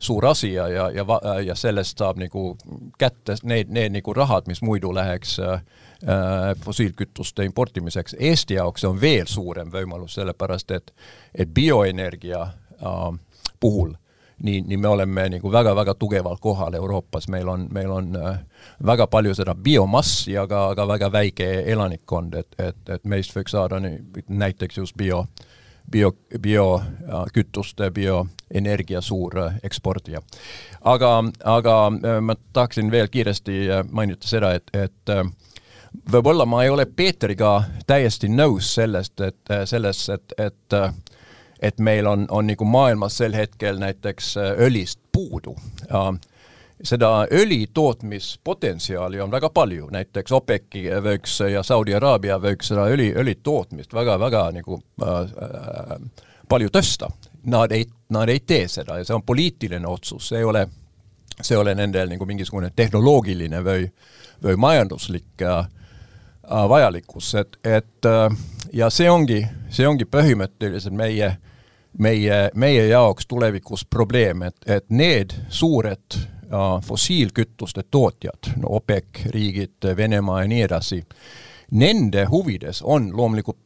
suur 0.02 0.26
asi 0.26 0.54
ja, 0.54 0.68
ja, 0.68 0.90
ja, 0.90 1.06
ja 1.46 1.56
sellest 1.56 1.98
saab 2.02 2.18
nagu 2.18 2.58
kätte 3.00 3.36
need, 3.44 3.70
need 3.70 3.94
nagu 3.94 4.14
rahad, 4.14 4.48
mis 4.50 4.62
muidu 4.66 4.94
läheks 4.96 5.40
äh, 5.40 5.62
fossiilkütuste 6.66 7.46
importimiseks. 7.46 8.16
Eesti 8.20 8.58
jaoks 8.58 8.86
on 8.90 9.02
veel 9.02 9.30
suurem 9.30 9.70
võimalus, 9.72 10.18
sellepärast 10.18 10.72
et, 10.72 10.94
et 11.36 11.54
bioenergia 11.54 12.42
äh, 12.42 13.20
puhul 13.60 13.94
nii, 14.42 14.64
nii 14.66 14.78
me 14.78 14.88
oleme 14.88 15.28
nagu 15.36 15.52
väga-väga 15.54 15.94
tugeval 15.94 16.38
kohal 16.42 16.74
Euroopas, 16.74 17.28
meil 17.30 17.48
on, 17.48 17.68
meil 17.72 17.92
on 17.94 18.16
äh, 18.18 18.40
väga 18.86 19.08
palju 19.08 19.36
seda 19.38 19.56
biomassi, 19.56 20.38
aga, 20.38 20.68
aga 20.74 20.88
väga 20.88 21.12
väike 21.14 21.54
elanikkond, 21.62 22.42
et, 22.42 22.56
et, 22.58 22.82
et 22.90 23.06
meist 23.06 23.38
võiks 23.38 23.54
saada 23.54 23.80
nii, 23.80 24.26
näiteks 24.28 24.82
just 24.82 24.98
bio 24.98 25.28
äh, 25.28 25.50
bio, 25.92 26.12
biokütuste, 26.42 27.92
bioenergia 27.92 29.02
suur 29.02 29.38
äh, 29.40 29.54
eksportija. 29.64 30.22
aga, 30.82 31.24
aga 31.44 31.76
äh, 31.88 32.22
ma 32.22 32.36
tahaksin 32.54 32.92
veel 32.92 33.08
kiiresti 33.08 33.70
äh, 33.70 33.86
mainida 33.92 34.28
seda, 34.28 34.54
et, 34.54 34.72
et 34.74 36.12
võib-olla 36.12 36.46
ma 36.46 36.64
ei 36.64 36.70
ole 36.70 36.86
Peetriga 36.86 37.64
täiesti 37.88 38.30
nõus 38.30 38.74
sellest, 38.76 39.22
et 39.22 39.56
selles, 39.66 40.10
et, 40.10 40.34
et 40.38 40.82
et 41.62 41.80
meil 41.80 42.08
on, 42.08 42.26
on 42.30 42.48
nagu 42.48 42.66
maailmas 42.66 43.20
sel 43.22 43.36
hetkel 43.38 43.78
näiteks 43.78 44.34
õlist 44.66 45.00
puudu 45.12 45.54
seda 46.84 47.26
õli 47.32 47.68
tootmispotentsiaali 47.74 49.22
on 49.22 49.32
väga 49.32 49.50
palju, 49.54 49.88
näiteks 49.92 50.32
OPEC-i 50.32 50.84
võiks 51.04 51.40
ja 51.52 51.64
Saudi 51.64 51.94
Araabia 51.96 52.40
võiks 52.42 52.72
seda 52.72 52.88
õli, 52.90 53.12
õli 53.18 53.36
tootmist 53.44 53.94
väga-väga 53.94 54.48
nagu 54.56 54.80
äh, 55.04 55.10
äh, 55.18 56.26
palju 56.50 56.72
tõsta. 56.74 57.12
Nad 57.52 57.72
ei, 57.72 57.86
nad 58.14 58.30
ei 58.30 58.40
tee 58.46 58.68
seda 58.70 59.00
ja 59.00 59.06
see 59.06 59.18
on 59.18 59.26
poliitiline 59.26 59.88
otsus, 59.88 60.28
see 60.30 60.42
ei 60.42 60.48
ole, 60.48 60.66
see 61.40 61.56
ei 61.56 61.62
ole 61.62 61.76
nendel 61.78 62.10
nagu 62.12 62.26
mingisugune 62.30 62.72
tehnoloogiline 62.76 63.62
või, 63.66 63.88
või 64.44 64.58
majanduslik 64.58 65.46
äh, 65.46 65.64
äh 66.46 66.68
vajalikkus, 66.70 67.36
et, 67.36 67.58
et 67.64 68.10
äh, 68.10 68.28
ja 68.74 68.90
see 68.90 69.10
ongi, 69.10 69.42
see 69.70 69.88
ongi 69.88 70.06
põhimõtteliselt 70.06 70.98
meie 70.98 71.38
meie, 72.00 72.50
meie 72.56 72.86
jaoks 72.88 73.28
tulevikus 73.28 73.86
probleem, 73.86 74.46
et, 74.48 74.56
et 74.66 74.86
need 74.90 75.34
suured 75.50 76.22
fossiilkütuste 76.84 77.84
tootjad, 77.92 78.52
no 78.60 78.76
OPEC 78.78 79.26
riigid, 79.32 79.88
Venemaa 79.98 80.42
ja 80.42 80.48
nii 80.52 80.62
edasi, 80.66 81.02
nende 81.72 82.26
huvides 82.26 82.82
on 82.84 83.18
loomulikult, 83.18 83.58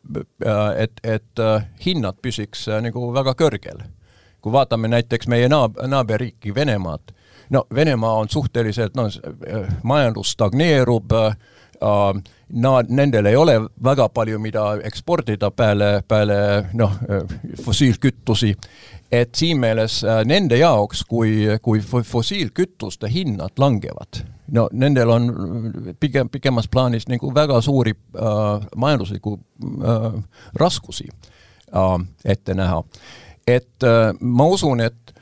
äh, 0.46 0.84
et, 0.84 0.92
et 1.04 1.40
äh, 1.40 1.66
hinnad 1.86 2.22
püsiks 2.22 2.68
äh, 2.70 2.82
nagu 2.82 3.08
väga 3.14 3.34
kõrgel. 3.34 3.84
kui 4.42 4.52
vaatame 4.54 4.88
näiteks 4.88 5.28
meie 5.28 5.48
naab-, 5.50 5.80
naaberriiki 5.88 6.54
Venemaad, 6.56 7.16
no 7.50 7.64
Venemaa 7.76 8.14
on 8.14 8.30
suhteliselt, 8.30 8.94
noh, 8.96 9.10
majandus 9.84 10.32
stagneerub, 10.38 11.12
uh,. 11.12 11.36
Nad, 12.56 12.90
nendel 12.94 13.26
ei 13.26 13.36
ole 13.36 13.56
väga 13.84 14.06
palju, 14.14 14.38
mida 14.40 14.76
eksportida 14.86 15.50
peale, 15.52 16.04
peale 16.08 16.38
noh, 16.78 16.94
fossiilkütusi 17.66 18.52
et 19.12 19.36
siin 19.36 19.60
meeles 19.60 20.04
äh, 20.04 20.22
nende 20.26 20.58
jaoks, 20.58 21.04
kui, 21.08 21.46
kui 21.62 21.82
fossiilkütuste 21.82 23.10
hinnad 23.12 23.60
langevad, 23.62 24.22
no 24.52 24.68
nendel 24.74 25.10
on 25.14 25.30
pigem, 26.00 26.30
pikemas 26.30 26.68
plaanis 26.72 27.08
nagu 27.12 27.32
väga 27.36 27.62
suuri 27.62 27.94
äh, 27.94 28.68
majanduslikku 28.76 29.38
äh, 29.38 30.08
raskusi 30.56 31.08
äh, 31.10 32.08
ette 32.26 32.54
näha. 32.54 32.84
et 33.48 33.84
äh, 33.84 34.14
ma 34.20 34.46
usun, 34.46 34.82
et 34.82 35.14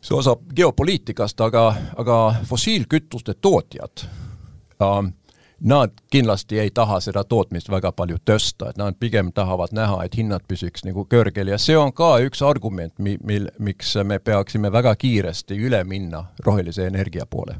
see 0.00 0.14
osab 0.14 0.46
geopoliitikast, 0.54 1.40
aga, 1.40 1.74
aga 1.96 2.18
fossiilkütuste 2.46 3.34
tootjad 3.34 4.06
äh, 4.06 5.12
nad 5.60 5.90
kindlasti 6.10 6.58
ei 6.58 6.70
taha 6.70 7.00
seda 7.00 7.24
tootmist 7.24 7.70
väga 7.70 7.92
palju 7.92 8.18
tõsta, 8.30 8.70
et 8.70 8.78
nad 8.78 8.98
pigem 9.00 9.32
tahavad 9.34 9.74
näha, 9.74 10.02
et 10.04 10.14
hinnad 10.18 10.44
püsiks 10.48 10.84
nagu 10.86 11.04
kõrgel 11.10 11.50
ja 11.50 11.58
see 11.58 11.76
on 11.78 11.92
ka 11.92 12.16
üks 12.26 12.42
argument, 12.46 12.94
mi-, 12.98 13.18
mil, 13.24 13.48
miks 13.58 13.96
me 14.04 14.18
peaksime 14.18 14.72
väga 14.72 14.94
kiiresti 14.94 15.58
üle 15.58 15.82
minna 15.84 16.24
rohelise 16.46 16.86
energia 16.86 17.26
poole. 17.26 17.58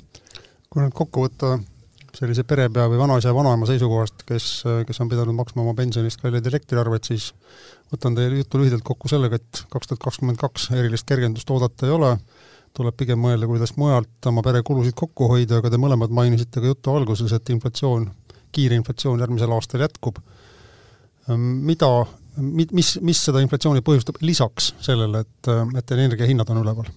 kui 0.69 0.83
nüüd 0.85 0.95
kokku 0.95 1.25
võtta 1.27 1.57
sellise 2.19 2.45
perepea 2.49 2.89
või 2.91 2.99
vanaisa 3.01 3.31
ja 3.31 3.37
vanaema 3.37 3.67
seisukohast, 3.69 4.23
kes, 4.29 4.47
kes 4.87 5.01
on 5.03 5.11
pidanud 5.11 5.37
maksma 5.37 5.63
oma 5.63 5.75
pensionist 5.79 6.21
kalleid 6.23 6.47
elektriarveid, 6.47 7.07
siis 7.07 7.33
võtan 7.93 8.17
teie 8.17 8.31
jutu 8.41 8.61
lühidalt 8.61 8.85
kokku 8.87 9.11
sellega, 9.11 9.39
et 9.39 9.63
kaks 9.73 9.91
tuhat 9.91 10.03
kakskümmend 10.03 10.41
kaks 10.41 10.71
erilist 10.77 11.07
kergendust 11.09 11.51
oodata 11.51 11.87
ei 11.87 11.95
ole, 11.95 12.15
tuleb 12.77 12.97
pigem 12.99 13.21
mõelda, 13.23 13.49
kuidas 13.51 13.75
mujalt 13.79 14.29
oma 14.31 14.43
pere 14.45 14.63
kulusid 14.67 14.97
kokku 14.99 15.29
hoida, 15.33 15.59
aga 15.59 15.71
te 15.73 15.81
mõlemad 15.81 16.13
mainisite 16.15 16.63
ka 16.63 16.71
jutu 16.71 16.95
alguses, 16.95 17.33
et 17.35 17.51
inflatsioon, 17.55 18.09
kiire 18.55 18.79
inflatsioon 18.79 19.21
järgmisel 19.25 19.53
aastal 19.57 19.85
jätkub. 19.85 20.21
Ehm, 21.29 21.51
mida, 21.69 21.91
mis, 22.39 22.95
mis 23.05 23.25
seda 23.29 23.43
inflatsiooni 23.45 23.85
põhjustab 23.87 24.23
lisaks 24.25 24.73
sellele, 24.85 25.25
et, 25.27 25.53
et 25.81 25.99
energiahinnad 25.99 26.55
on 26.55 26.65
üleval? 26.65 26.91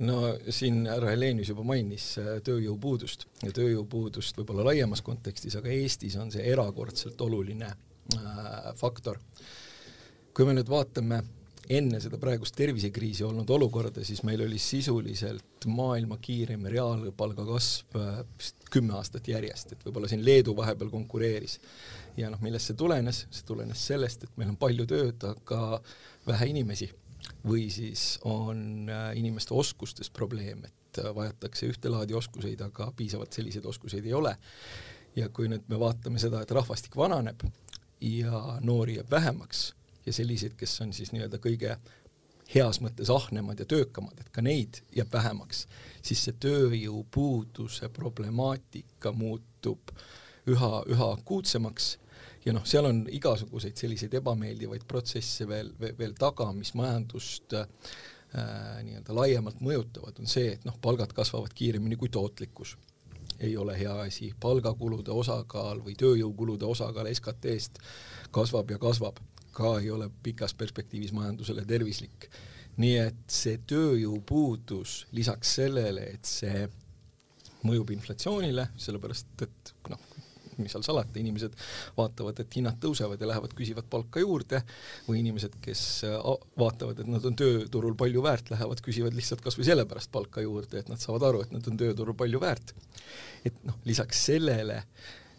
no 0.00 0.20
siin 0.48 0.86
härra 0.88 1.10
Helenius 1.12 1.50
juba 1.52 1.64
mainis 1.68 2.04
äh, 2.20 2.38
tööjõupuudust 2.44 3.26
ja 3.44 3.52
tööjõupuudust 3.52 4.38
võib-olla 4.38 4.70
laiemas 4.70 5.02
kontekstis, 5.04 5.58
aga 5.58 5.68
Eestis 5.74 6.16
on 6.16 6.30
see 6.32 6.46
erakordselt 6.48 7.20
oluline 7.20 7.68
äh, 7.68 8.70
faktor. 8.80 9.20
kui 10.32 10.46
me 10.48 10.54
nüüd 10.56 10.72
vaatame 10.72 11.20
enne 11.70 12.00
seda 12.02 12.18
praegust 12.18 12.56
tervisekriisi 12.58 13.24
olnud 13.26 13.50
olukorda, 13.54 14.02
siis 14.06 14.24
meil 14.26 14.42
oli 14.42 14.58
sisuliselt 14.58 15.66
maailma 15.70 16.18
kiireim 16.22 16.66
reaalpalga 16.72 17.44
kasv 17.46 17.98
äh, 18.00 18.22
kümme 18.74 18.96
aastat 18.98 19.28
järjest, 19.30 19.74
et 19.74 19.86
võib-olla 19.86 20.10
siin 20.10 20.24
Leedu 20.26 20.54
vahepeal 20.56 20.90
konkureeris. 20.90 21.58
ja 22.16 22.30
noh, 22.30 22.40
millest 22.42 22.70
see 22.70 22.78
tulenes, 22.78 23.24
see 23.30 23.46
tulenes 23.46 23.86
sellest, 23.92 24.26
et 24.26 24.40
meil 24.40 24.50
on 24.50 24.58
palju 24.60 24.86
tööd, 24.90 25.24
aga 25.30 25.80
vähe 26.26 26.50
inimesi. 26.50 26.90
või 27.46 27.70
siis 27.70 28.18
on 28.24 28.88
äh, 28.90 29.10
inimeste 29.16 29.54
oskustes 29.54 30.10
probleem, 30.10 30.64
et 30.64 30.98
äh, 30.98 31.14
vajatakse 31.14 31.70
ühte 31.70 31.88
laadi 31.88 32.14
oskuseid, 32.14 32.60
aga 32.60 32.92
piisavalt 32.96 33.32
selliseid 33.32 33.64
oskuseid 33.64 34.06
ei 34.06 34.14
ole. 34.14 34.36
ja 35.16 35.28
kui 35.28 35.48
nüüd 35.48 35.66
me 35.68 35.78
vaatame 35.78 36.18
seda, 36.18 36.42
et 36.42 36.50
rahvastik 36.50 36.96
vananeb 36.96 37.42
ja 38.00 38.58
noori 38.60 38.96
jääb 38.96 39.10
vähemaks 39.10 39.70
ja 40.10 40.16
selliseid, 40.16 40.58
kes 40.58 40.80
on 40.84 40.92
siis 40.96 41.14
nii-öelda 41.14 41.38
kõige 41.42 41.78
heas 42.54 42.80
mõttes 42.82 43.10
ahnemad 43.14 43.60
ja 43.62 43.66
töökamad, 43.68 44.18
et 44.20 44.30
ka 44.34 44.42
neid 44.42 44.80
jääb 44.94 45.12
vähemaks, 45.12 45.66
siis 46.02 46.24
see 46.26 46.36
tööjõupuuduse 46.42 47.90
problemaatika 47.94 49.12
muutub 49.14 49.92
üha, 50.50 50.72
üha 50.90 51.10
akuutsemaks. 51.14 51.96
Ja 52.44 52.54
noh, 52.56 52.64
seal 52.66 52.88
on 52.88 53.02
igasuguseid 53.12 53.76
selliseid 53.76 54.14
ebameeldivaid 54.16 54.86
protsesse 54.88 55.44
veel, 55.48 55.74
veel, 55.80 55.96
veel 55.98 56.14
taga, 56.18 56.48
mis 56.56 56.72
majandust 56.74 57.52
äh, 57.58 57.66
nii-öelda 58.86 59.16
laiemalt 59.16 59.60
mõjutavad, 59.64 60.22
on 60.22 60.30
see, 60.30 60.54
et 60.56 60.64
noh, 60.64 60.78
palgad 60.82 61.12
kasvavad 61.16 61.52
kiiremini 61.54 62.00
kui 62.00 62.08
tootlikkus. 62.08 62.76
ei 63.40 63.56
ole 63.56 63.72
hea 63.78 63.92
asi, 64.00 64.34
palgakulude 64.40 65.10
osakaal 65.10 65.78
või 65.80 65.94
tööjõukulude 65.96 66.64
osakaal 66.64 67.06
SKT-st 67.08 67.78
kasvab 68.30 68.70
ja 68.70 68.78
kasvab 68.78 69.16
ka 69.60 69.76
ei 69.80 69.90
ole 69.92 70.08
pikas 70.22 70.54
perspektiivis 70.58 71.12
majandusele 71.16 71.64
tervislik. 71.68 72.30
nii 72.80 72.96
et 72.96 73.24
see 73.28 73.58
tööjõupuudus 73.68 74.92
lisaks 75.12 75.50
sellele, 75.58 76.06
et 76.14 76.24
see 76.24 76.62
mõjub 77.66 77.90
inflatsioonile, 77.92 78.70
sellepärast 78.80 79.44
et 79.44 79.72
noh, 79.90 80.00
mis 80.60 80.72
seal 80.72 80.84
salata, 80.86 81.18
inimesed 81.20 81.56
vaatavad, 81.96 82.40
et 82.40 82.56
hinnad 82.56 82.78
tõusevad 82.80 83.20
ja 83.20 83.28
lähevad, 83.28 83.52
küsivad 83.58 83.88
palka 83.90 84.22
juurde, 84.22 84.62
või 85.08 85.20
inimesed, 85.20 85.56
kes 85.64 85.84
vaatavad, 86.60 87.02
et 87.02 87.10
nad 87.10 87.26
on 87.28 87.36
tööturul 87.36 87.96
palju 88.00 88.24
väärt, 88.24 88.52
lähevad, 88.54 88.80
küsivad 88.84 89.16
lihtsalt 89.16 89.44
kas 89.44 89.58
või 89.60 89.68
sellepärast 89.68 90.12
palka 90.14 90.44
juurde, 90.44 90.80
et 90.80 90.92
nad 90.92 91.00
saavad 91.00 91.26
aru, 91.28 91.44
et 91.44 91.56
nad 91.56 91.68
on 91.68 91.80
tööturul 91.80 92.16
palju 92.16 92.40
väärt. 92.42 92.74
et 93.44 93.64
noh, 93.64 93.76
lisaks 93.88 94.24
sellele 94.30 94.82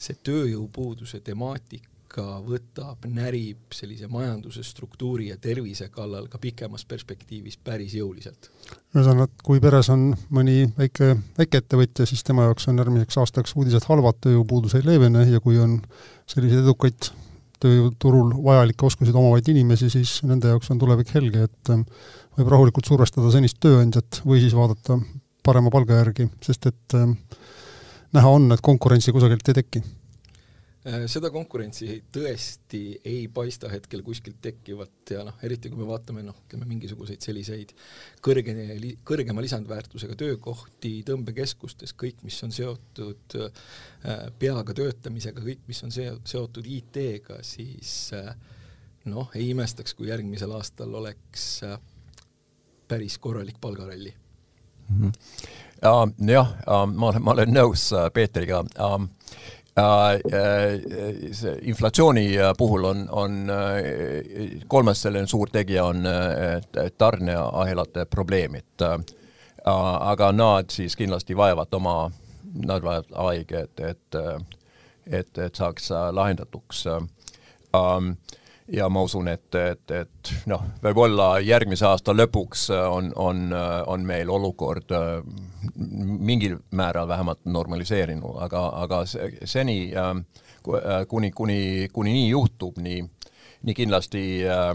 see 0.02 0.18
tööjõupuuduse 0.26 1.22
temaatika 1.26 1.91
ikka 2.12 2.42
võtab, 2.44 3.06
närib 3.08 3.72
sellise 3.72 4.10
majanduse 4.12 4.66
struktuuri 4.68 5.30
ja 5.30 5.38
tervise 5.40 5.88
kallal 5.94 6.26
ka 6.28 6.42
pikemas 6.44 6.84
perspektiivis 6.86 7.56
päris 7.64 7.94
jõuliselt. 7.96 8.50
ühesõnaga, 8.92 9.30
et 9.30 9.44
kui 9.48 9.62
peres 9.64 9.88
on 9.90 10.10
mõni 10.30 10.66
väike, 10.76 11.16
väikeettevõtja, 11.38 12.06
siis 12.06 12.24
tema 12.28 12.50
jaoks 12.50 12.68
on 12.68 12.82
järgmiseks 12.84 13.18
aastaks 13.18 13.56
uudised 13.56 13.88
halvad, 13.88 14.20
tööjõupuudus 14.20 14.76
ei 14.76 14.84
leevene 14.86 15.24
ja 15.30 15.40
kui 15.40 15.58
on 15.58 15.80
selliseid 16.28 16.66
edukaid 16.66 17.14
tööjõuturul 17.64 18.36
vajalikke 18.44 18.86
oskusi 18.86 19.16
omavaid 19.16 19.48
inimesi, 19.48 19.90
siis 19.94 20.20
nende 20.28 20.52
jaoks 20.52 20.72
on 20.74 20.82
tulevik 20.82 21.16
helge, 21.16 21.48
et 21.48 21.72
ähm, 21.72 21.86
võib 22.36 22.52
rahulikult 22.52 22.92
survestada 22.92 23.32
senist 23.32 23.62
tööandjat 23.64 24.20
või 24.26 24.44
siis 24.44 24.58
vaadata 24.58 25.00
parema 25.46 25.72
palga 25.72 26.04
järgi, 26.04 26.28
sest 26.44 26.68
et 26.68 27.00
ähm, 27.00 27.16
näha 28.12 28.36
on, 28.36 28.52
et 28.52 28.62
konkurentsi 28.66 29.16
kusagilt 29.16 29.48
ei 29.48 29.62
teki 29.64 29.86
seda 30.82 31.30
konkurentsi 31.30 32.00
tõesti 32.14 32.80
ei 33.06 33.28
paista 33.34 33.70
hetkel 33.70 34.02
kuskilt 34.06 34.40
tekkivat 34.42 35.12
ja 35.14 35.26
noh, 35.28 35.36
eriti 35.46 35.70
kui 35.70 35.78
me 35.78 35.86
vaatame 35.86 36.24
noh, 36.26 36.40
ütleme 36.48 36.66
mingisuguseid 36.72 37.22
selliseid 37.22 37.74
kõrge, 38.26 38.56
kõrgema 39.06 39.44
lisandväärtusega 39.46 40.18
töökohti 40.18 40.96
tõmbekeskustes, 41.06 41.94
kõik, 41.94 42.24
mis 42.26 42.40
on 42.48 42.56
seotud 42.56 43.38
äh, 43.38 44.26
peaga 44.42 44.74
töötamisega, 44.78 45.46
kõik, 45.46 45.62
mis 45.70 45.84
on 45.86 45.94
seotud 45.94 46.66
IT-ga, 46.66 47.44
siis 47.46 48.10
äh, 48.18 48.34
noh, 49.06 49.30
ei 49.38 49.52
imestaks, 49.54 49.94
kui 49.94 50.10
järgmisel 50.10 50.58
aastal 50.58 50.98
oleks 50.98 51.62
päris 52.90 53.22
korralik 53.22 53.62
palgaralli 53.62 54.16
mm. 54.90 54.98
-hmm. 54.98 55.12
Uh, 55.82 56.12
jah 56.30 56.50
uh,, 56.68 56.86
ma 56.86 57.08
olen, 57.08 57.24
ma 57.26 57.32
olen 57.32 57.50
nõus 57.50 57.88
Peetriga 58.14 58.60
uh, 58.62 59.02
Äh, 59.02 59.48
äh, 59.48 59.61
see 61.32 61.54
inflatsiooni 61.72 62.26
äh, 62.38 62.52
puhul 62.58 62.84
on, 62.84 63.06
on 63.12 63.52
kolmas 64.68 65.02
selline 65.02 65.28
suur 65.28 65.50
tegija 65.50 65.86
on 65.86 66.04
tarneahelate 66.98 68.06
probleemid. 68.06 68.84
aga 69.66 70.32
nad 70.32 70.70
siis 70.70 70.96
kindlasti 70.96 71.38
vajavad 71.38 71.74
oma, 71.74 72.12
nad 72.66 72.84
vajavad 72.84 73.16
aega, 73.30 73.60
et, 73.60 73.80
et, 73.80 74.16
et, 75.08 75.38
et 75.38 75.56
saaks 75.56 75.92
lahendatuks 76.12 76.86
um, 76.88 78.16
ja 78.72 78.90
ma 78.90 79.04
usun, 79.04 79.28
et, 79.28 79.56
et, 79.56 79.92
et 79.92 80.34
noh, 80.50 80.64
võib-olla 80.84 81.40
järgmise 81.44 81.86
aasta 81.90 82.16
lõpuks 82.16 82.70
on, 82.72 83.12
on, 83.16 83.50
on 83.88 84.06
meil 84.08 84.30
olukord 84.32 84.94
äh, 84.96 85.18
mingil 86.32 86.58
määral 86.72 87.08
vähemalt 87.08 87.44
normaliseerinud, 87.46 88.38
aga, 88.46 88.66
aga 88.84 89.02
seni 89.46 89.92
äh, 89.96 90.14
kuni, 91.08 91.32
kuni, 91.32 91.90
kuni 91.94 92.14
nii 92.20 92.30
juhtub, 92.30 92.80
nii 92.82 93.08
nii 93.62 93.76
kindlasti 93.78 94.22
äh, 94.50 94.72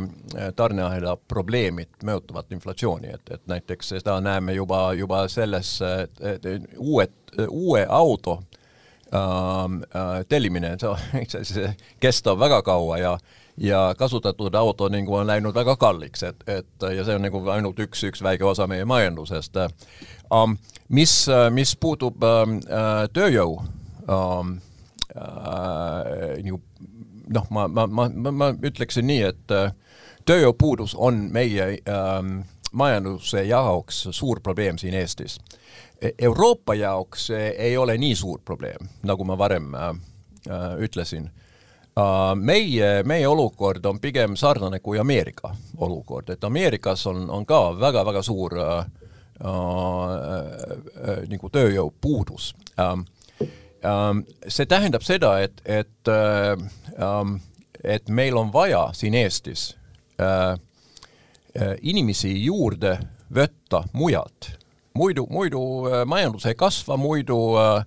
tarneahela 0.57 1.17
probleemid 1.29 2.05
mõjutavad 2.07 2.53
inflatsiooni, 2.55 3.09
et, 3.17 3.33
et 3.35 3.43
näiteks 3.51 3.97
seda 3.97 4.21
näeme 4.23 4.55
juba, 4.55 4.93
juba 4.95 5.25
selles, 5.29 5.73
et 5.83 6.47
uued, 6.79 7.17
uue 7.49 7.83
auto 7.89 8.37
äh, 9.11 10.23
tellimine, 10.29 10.77
see 11.33 11.73
kestab 12.01 12.39
väga 12.39 12.63
kaua 12.67 13.01
ja 13.03 13.17
ja 13.57 13.95
kasutatud 13.99 14.55
auto 14.55 14.89
nagu 14.89 15.15
on 15.15 15.27
läinud 15.27 15.55
väga 15.55 15.77
kalliks, 15.77 16.23
et, 16.23 16.45
et 16.47 16.89
ja 16.97 17.05
see 17.05 17.17
on 17.17 17.25
nagu 17.25 17.41
ainult 17.51 17.79
üks, 17.81 18.05
üks 18.05 18.23
väike 18.23 18.45
osa 18.45 18.67
meie 18.67 18.85
majandusest 18.85 19.57
um,. 20.31 20.57
mis, 20.89 21.27
mis 21.51 21.77
puutub 21.81 22.23
um, 22.23 22.61
tööjõu 23.13 23.57
um, 24.09 24.59
uh, 25.17 26.37
nagu 26.43 26.61
noh, 27.29 27.47
ma, 27.51 27.69
ma, 27.69 27.87
ma, 27.87 28.09
ma, 28.15 28.31
ma 28.31 28.51
ütleksin 28.63 29.09
nii, 29.09 29.23
et 29.33 29.55
uh, 29.55 29.71
tööjõupuudus 30.29 30.95
on 30.99 31.27
meie 31.33 31.79
um, 31.87 32.43
majanduse 32.77 33.47
jaoks 33.47 34.07
suur 34.11 34.41
probleem 34.45 34.79
siin 34.79 34.95
Eestis. 34.95 35.39
E-, 36.03 36.13
Euroopa 36.29 36.75
jaoks 36.75 37.31
ei 37.33 37.77
ole 37.77 37.97
nii 37.99 38.15
suur 38.19 38.43
probleem, 38.45 38.91
nagu 39.07 39.25
ma 39.25 39.39
varem 39.39 39.73
uh, 39.75 39.97
ütlesin 40.83 41.31
meie, 42.37 43.03
meie 43.09 43.29
olukord 43.29 43.87
on 43.87 44.01
pigem 44.01 44.37
sarnane 44.37 44.83
kui 44.85 44.99
Ameerika 45.01 45.55
olukord, 45.81 46.29
et 46.31 46.45
Ameerikas 46.45 47.07
on, 47.07 47.31
on 47.31 47.47
ka 47.47 47.61
väga-väga 47.81 48.23
suur 48.23 48.59
äh, 48.61 48.87
äh, 49.41 51.21
nagu 51.33 51.53
tööjõupuudus 51.53 52.55
ähm,. 52.81 53.07
Ähm, 53.87 54.23
see 54.49 54.67
tähendab 54.67 55.05
seda, 55.05 55.37
et, 55.45 55.61
et 55.65 56.09
äh, 56.11 56.57
ähm, 56.99 57.37
et 57.85 58.09
meil 58.09 58.37
on 58.37 58.53
vaja 58.53 58.89
siin 58.97 59.15
Eestis 59.15 59.77
äh, 60.21 60.59
inimesi 61.83 62.33
juurde 62.45 62.97
võtta 63.35 63.85
mujalt. 63.93 64.51
muidu, 64.95 65.27
muidu 65.31 65.61
majandus 66.07 66.47
ei 66.47 66.55
kasva, 66.55 66.97
muidu 66.97 67.39
äh, 67.61 67.85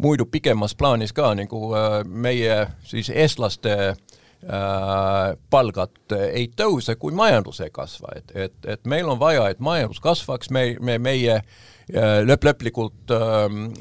muidu 0.00 0.26
pikemas 0.26 0.74
plaanis 0.74 1.12
ka 1.16 1.32
nagu 1.36 1.70
äh, 1.76 2.00
meie 2.04 2.56
siis 2.86 3.10
eestlaste 3.10 3.74
äh, 3.90 3.96
palgad 5.50 6.16
ei 6.32 6.48
tõuse, 6.56 6.96
kui 7.00 7.14
majandus 7.16 7.60
ei 7.64 7.72
kasva, 7.74 8.14
et, 8.16 8.32
et, 8.34 8.56
et 8.76 8.86
meil 8.88 9.08
on 9.08 9.20
vaja, 9.20 9.48
et 9.50 9.60
majandus 9.60 10.00
kasvaks, 10.04 10.50
me, 10.50 10.64
me, 10.80 10.98
meie 10.98 11.40
äh, 11.40 12.20
lõpp, 12.24 12.46
lõplikult 12.48 13.16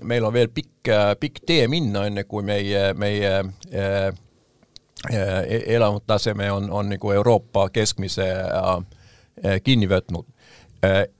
meil 0.04 0.26
on 0.28 0.36
veel 0.36 0.52
pikk, 0.54 0.92
pikk 1.20 1.44
tee 1.48 1.68
minna, 1.72 2.08
enne 2.10 2.26
kui 2.28 2.44
meie, 2.46 2.92
meie 2.98 3.36
elamutaseme 5.10 6.50
on, 6.52 6.68
on 6.76 6.90
nagu 6.92 7.12
Euroopa 7.16 7.70
keskmise 7.72 8.26
kinni 9.64 9.88
võtnud. 9.88 10.28
Äh, 10.28 10.39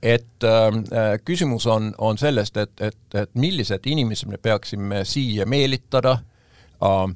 et 0.02 0.44
ähm, 0.44 0.84
äh, 0.92 1.18
küsimus 1.24 1.66
on, 1.66 1.94
on 1.98 2.18
sellest, 2.18 2.56
et, 2.56 2.80
et, 2.80 2.96
et 3.14 3.30
millised 3.34 3.84
inimesed 3.86 4.28
me 4.28 4.38
peaksime 4.38 5.04
siia 5.04 5.46
meelitada 5.46 6.18
äh,. 6.82 7.14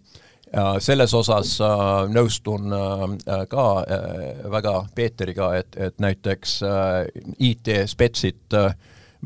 selles 0.78 1.10
osas 1.14 1.56
äh, 1.60 1.68
nõustun 2.14 2.70
äh, 2.70 3.40
ka 3.50 3.62
äh, 3.82 4.50
väga 4.50 4.74
Peeteriga, 4.94 5.48
et, 5.58 5.74
et 5.76 5.96
näiteks 5.98 6.60
äh, 6.62 7.08
IT-spetsid 7.38 8.54
äh, 8.54 8.76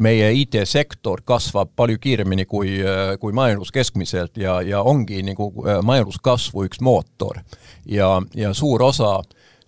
meie 0.00 0.30
IT-sektor 0.32 1.20
kasvab 1.28 1.74
palju 1.76 1.98
kiiremini 2.00 2.46
kui, 2.46 2.78
äh, 2.80 3.18
kui 3.20 3.36
majandus 3.36 3.74
keskmiselt 3.74 4.40
ja, 4.40 4.60
ja 4.62 4.80
ongi 4.82 5.20
nagu 5.26 5.50
majanduskasvu 5.82 6.64
üks 6.64 6.80
mootor. 6.80 7.42
ja, 7.84 8.22
ja 8.34 8.54
suur 8.54 8.82
osa 8.82 9.18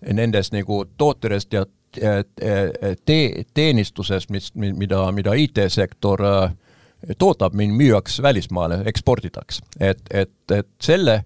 nendest 0.01 0.55
nagu 0.55 0.85
tootedest 0.97 1.53
ja 1.53 1.65
tee, 3.05 3.45
teenistusest, 3.53 4.29
mis, 4.29 4.51
mida, 4.55 5.05
mida 5.11 5.33
IT-sektor 5.33 6.25
äh, 6.25 6.51
toodab, 7.17 7.53
müüakse 7.53 8.23
välismaale, 8.23 8.81
eksporditakse. 8.85 9.63
et, 9.79 9.99
et, 10.11 10.51
et 10.51 10.67
selle, 10.81 11.23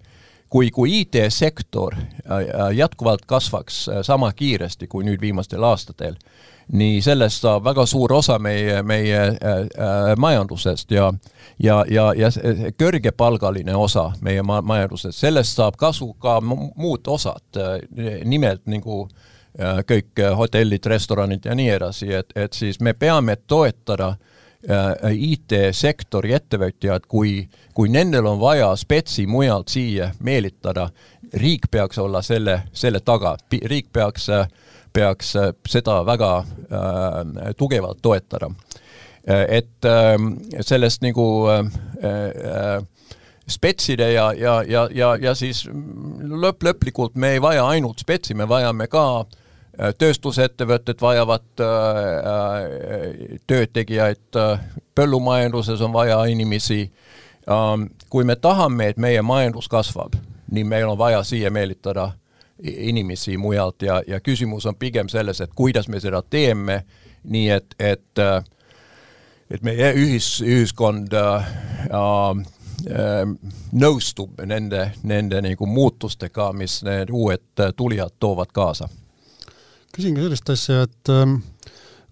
kui, 0.48 0.70
kui 0.70 1.00
IT-sektor 1.00 1.94
äh, 1.94 2.76
jätkuvalt 2.76 3.26
kasvaks 3.26 3.88
äh, 3.88 4.02
sama 4.02 4.32
kiiresti 4.32 4.86
kui 4.86 5.04
nüüd 5.04 5.20
viimastel 5.20 5.62
aastatel, 5.62 6.16
nii 6.72 7.00
sellest 7.02 7.44
saab 7.44 7.64
väga 7.64 7.86
suur 7.86 8.12
osa 8.12 8.38
meie, 8.38 8.82
meie 8.82 9.20
äh, 9.22 10.16
majandusest 10.16 10.90
ja 10.90 11.12
ja, 11.62 11.84
ja, 11.88 12.12
ja 12.16 12.30
kõrgepalgaline 12.78 13.76
osa 13.76 14.10
meie 14.20 14.42
ma-, 14.42 14.62
majandusest, 14.62 15.18
sellest 15.18 15.56
saab 15.56 15.76
kasu 15.76 16.12
ka 16.20 16.40
muud 16.40 17.06
osad, 17.06 17.60
nimelt 18.24 18.66
nagu 18.66 19.04
äh, 19.04 19.35
kõik 19.58 20.20
äh, 20.20 20.36
hotellid, 20.36 20.86
restoranid 20.86 21.46
ja 21.48 21.54
nii 21.56 21.68
edasi, 21.78 22.10
et, 22.12 22.32
et 22.36 22.52
siis 22.52 22.80
me 22.80 22.92
peame 22.92 23.36
toetada 23.48 24.08
äh, 24.68 25.12
IT-sektori 25.12 26.34
ettevõtjad, 26.36 27.06
kui, 27.08 27.46
kui 27.74 27.88
nendel 27.92 28.28
on 28.28 28.40
vaja 28.40 28.68
spetsi 28.76 29.26
mujalt 29.26 29.72
siia 29.72 30.10
meelitada, 30.20 30.90
riik 31.40 31.70
peaks 31.70 31.98
olla 31.98 32.22
selle, 32.22 32.62
selle 32.72 33.00
taga, 33.00 33.36
riik 33.64 33.88
peaks, 33.92 34.28
peaks 34.92 35.32
seda 35.68 36.02
väga 36.06 36.32
äh, 36.42 37.48
tugevalt 37.56 38.02
toetada. 38.02 38.50
et 39.26 39.84
äh, 39.84 40.14
sellest 40.60 41.02
nagu 41.02 41.48
äh, 41.50 41.64
äh, 42.04 42.84
spetside 43.48 44.12
ja, 44.12 44.32
ja, 44.32 44.62
ja, 44.62 44.88
ja, 44.94 45.16
ja 45.16 45.34
siis 45.34 45.64
lõpp, 45.66 46.62
lõplikult 46.62 47.14
me 47.14 47.32
ei 47.34 47.42
vaja 47.42 47.66
ainult 47.66 47.98
spetsi, 47.98 48.34
me 48.34 48.46
vajame 48.48 48.86
ka 48.86 49.02
äh, 49.20 49.26
Äh, 49.26 49.42
tööstusettevõtted 49.98 51.00
vajavad 51.00 51.60
äh, 51.60 51.66
äh, 51.66 53.38
töötegijaid, 53.46 54.38
põllumajanduses 54.94 55.80
on 55.84 55.92
vaja 55.92 56.22
inimesi. 56.24 56.90
Ähm, 57.50 57.90
kui 58.10 58.24
me 58.24 58.36
tahame, 58.36 58.88
et 58.88 58.96
meie 58.96 59.22
majandus 59.22 59.68
kasvab, 59.68 60.16
nii 60.50 60.64
meil 60.64 60.88
on 60.88 60.98
vaja 60.98 61.22
siia 61.22 61.50
meelitada 61.50 62.10
inimesi 62.62 63.36
mujalt 63.36 63.82
ja, 63.82 64.00
ja 64.06 64.20
küsimus 64.20 64.66
on 64.66 64.74
pigem 64.74 65.08
selles, 65.12 65.40
et 65.40 65.52
kuidas 65.54 65.88
me 65.88 66.00
seda 66.00 66.22
teeme, 66.22 66.80
nii 67.24 67.50
et, 67.50 67.74
et 67.78 68.24
et 69.50 69.62
meie 69.62 69.92
ühis, 69.94 70.40
ühiskond 70.42 71.14
äh, 71.14 71.48
äh, 71.92 73.32
nõustub 73.72 74.42
nende, 74.46 74.90
nende 75.06 75.42
nagu 75.44 75.66
muutustega, 75.70 76.50
mis 76.56 76.80
need 76.86 77.12
uued 77.14 77.66
tulijad 77.76 78.16
toovad 78.18 78.54
kaasa 78.56 78.88
küsin 79.94 80.16
ka 80.16 80.24
sellist 80.24 80.50
asja, 80.52 80.84
et 80.86 81.12
ähm, 81.12 81.38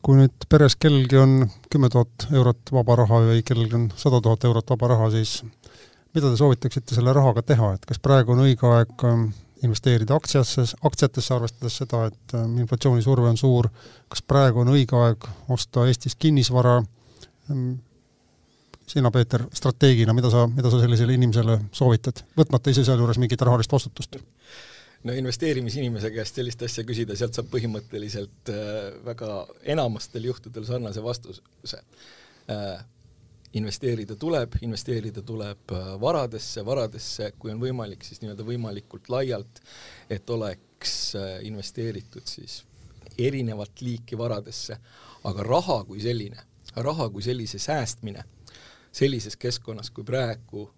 kui 0.05 0.19
nüüd 0.19 0.49
peres 0.53 0.77
kellelgi 0.81 1.19
on 1.21 1.37
kümme 1.73 1.91
tuhat 1.93 2.29
eurot 2.33 2.73
vaba 2.77 2.99
raha 3.03 3.23
või 3.29 3.45
kellelgi 3.47 3.79
on 3.79 3.87
sada 4.01 4.21
tuhat 4.25 4.45
eurot 4.49 4.75
vaba 4.75 4.93
raha, 4.95 5.11
siis 5.15 5.39
mida 6.15 6.31
te 6.31 6.37
soovitaksite 6.39 6.97
selle 6.97 7.15
rahaga 7.17 7.43
teha, 7.43 7.73
et 7.77 7.89
kas 7.89 8.03
praegu 8.03 8.35
on 8.35 8.45
õige 8.45 8.69
aeg 8.71 9.07
ähm, 9.09 9.31
investeerida 9.65 10.17
aktsiasse, 10.19 10.67
aktsiatesse, 10.85 11.35
arvestades 11.35 11.81
seda, 11.81 12.05
et 12.13 12.37
ähm, 12.37 12.59
inflatsioonisurve 12.65 13.33
on 13.33 13.41
suur, 13.41 13.71
kas 14.13 14.23
praegu 14.23 14.63
on 14.63 14.75
õige 14.77 14.99
aeg 15.01 15.27
osta 15.55 15.89
Eestis 15.89 16.17
kinnisvara, 16.21 16.81
sina, 18.87 19.11
Peeter, 19.11 19.47
strateegina, 19.53 20.13
mida 20.17 20.31
sa, 20.31 20.47
mida 20.49 20.71
sa 20.71 20.81
sellisele 20.83 21.17
inimesele 21.17 21.59
soovitad, 21.73 22.25
võtmata 22.39 22.73
ise 22.73 22.85
sealjuures 22.87 23.21
mingit 23.21 23.43
rahalist 23.45 23.73
vastutust? 23.73 24.21
No 25.05 25.13
investeerimisinimese 25.13 26.11
käest 26.15 26.41
sellist 26.41 26.63
asja 26.65 26.85
küsida, 26.87 27.17
sealt 27.19 27.37
saab 27.37 27.51
põhimõtteliselt 27.53 28.51
äh, 28.53 28.91
väga 29.05 29.31
enamastel 29.75 30.31
juhtudel 30.31 30.67
sarnase 30.69 31.05
vastuse 31.05 31.81
äh,. 32.51 32.85
investeerida 33.55 34.17
tuleb, 34.19 34.57
investeerida 34.67 35.23
tuleb 35.23 35.73
äh, 35.73 35.91
varadesse, 36.01 36.65
varadesse, 36.67 37.33
kui 37.39 37.53
on 37.53 37.61
võimalik, 37.63 38.03
siis 38.05 38.23
nii-öelda 38.23 38.47
võimalikult 38.47 39.09
laialt, 39.13 39.61
et 40.11 40.31
oleks 40.31 41.15
investeeritud 41.47 42.27
siis 42.29 42.63
erinevat 43.19 43.81
liiki 43.81 44.19
varadesse, 44.19 44.77
aga 45.25 45.45
raha 45.47 45.79
kui 45.87 46.03
selline, 46.03 46.43
raha 46.77 47.07
kui 47.15 47.23
sellise 47.23 47.61
säästmine 47.63 48.25
sellises 48.95 49.37
keskkonnas 49.37 49.91
kui 49.91 50.05
praegu 50.07 50.69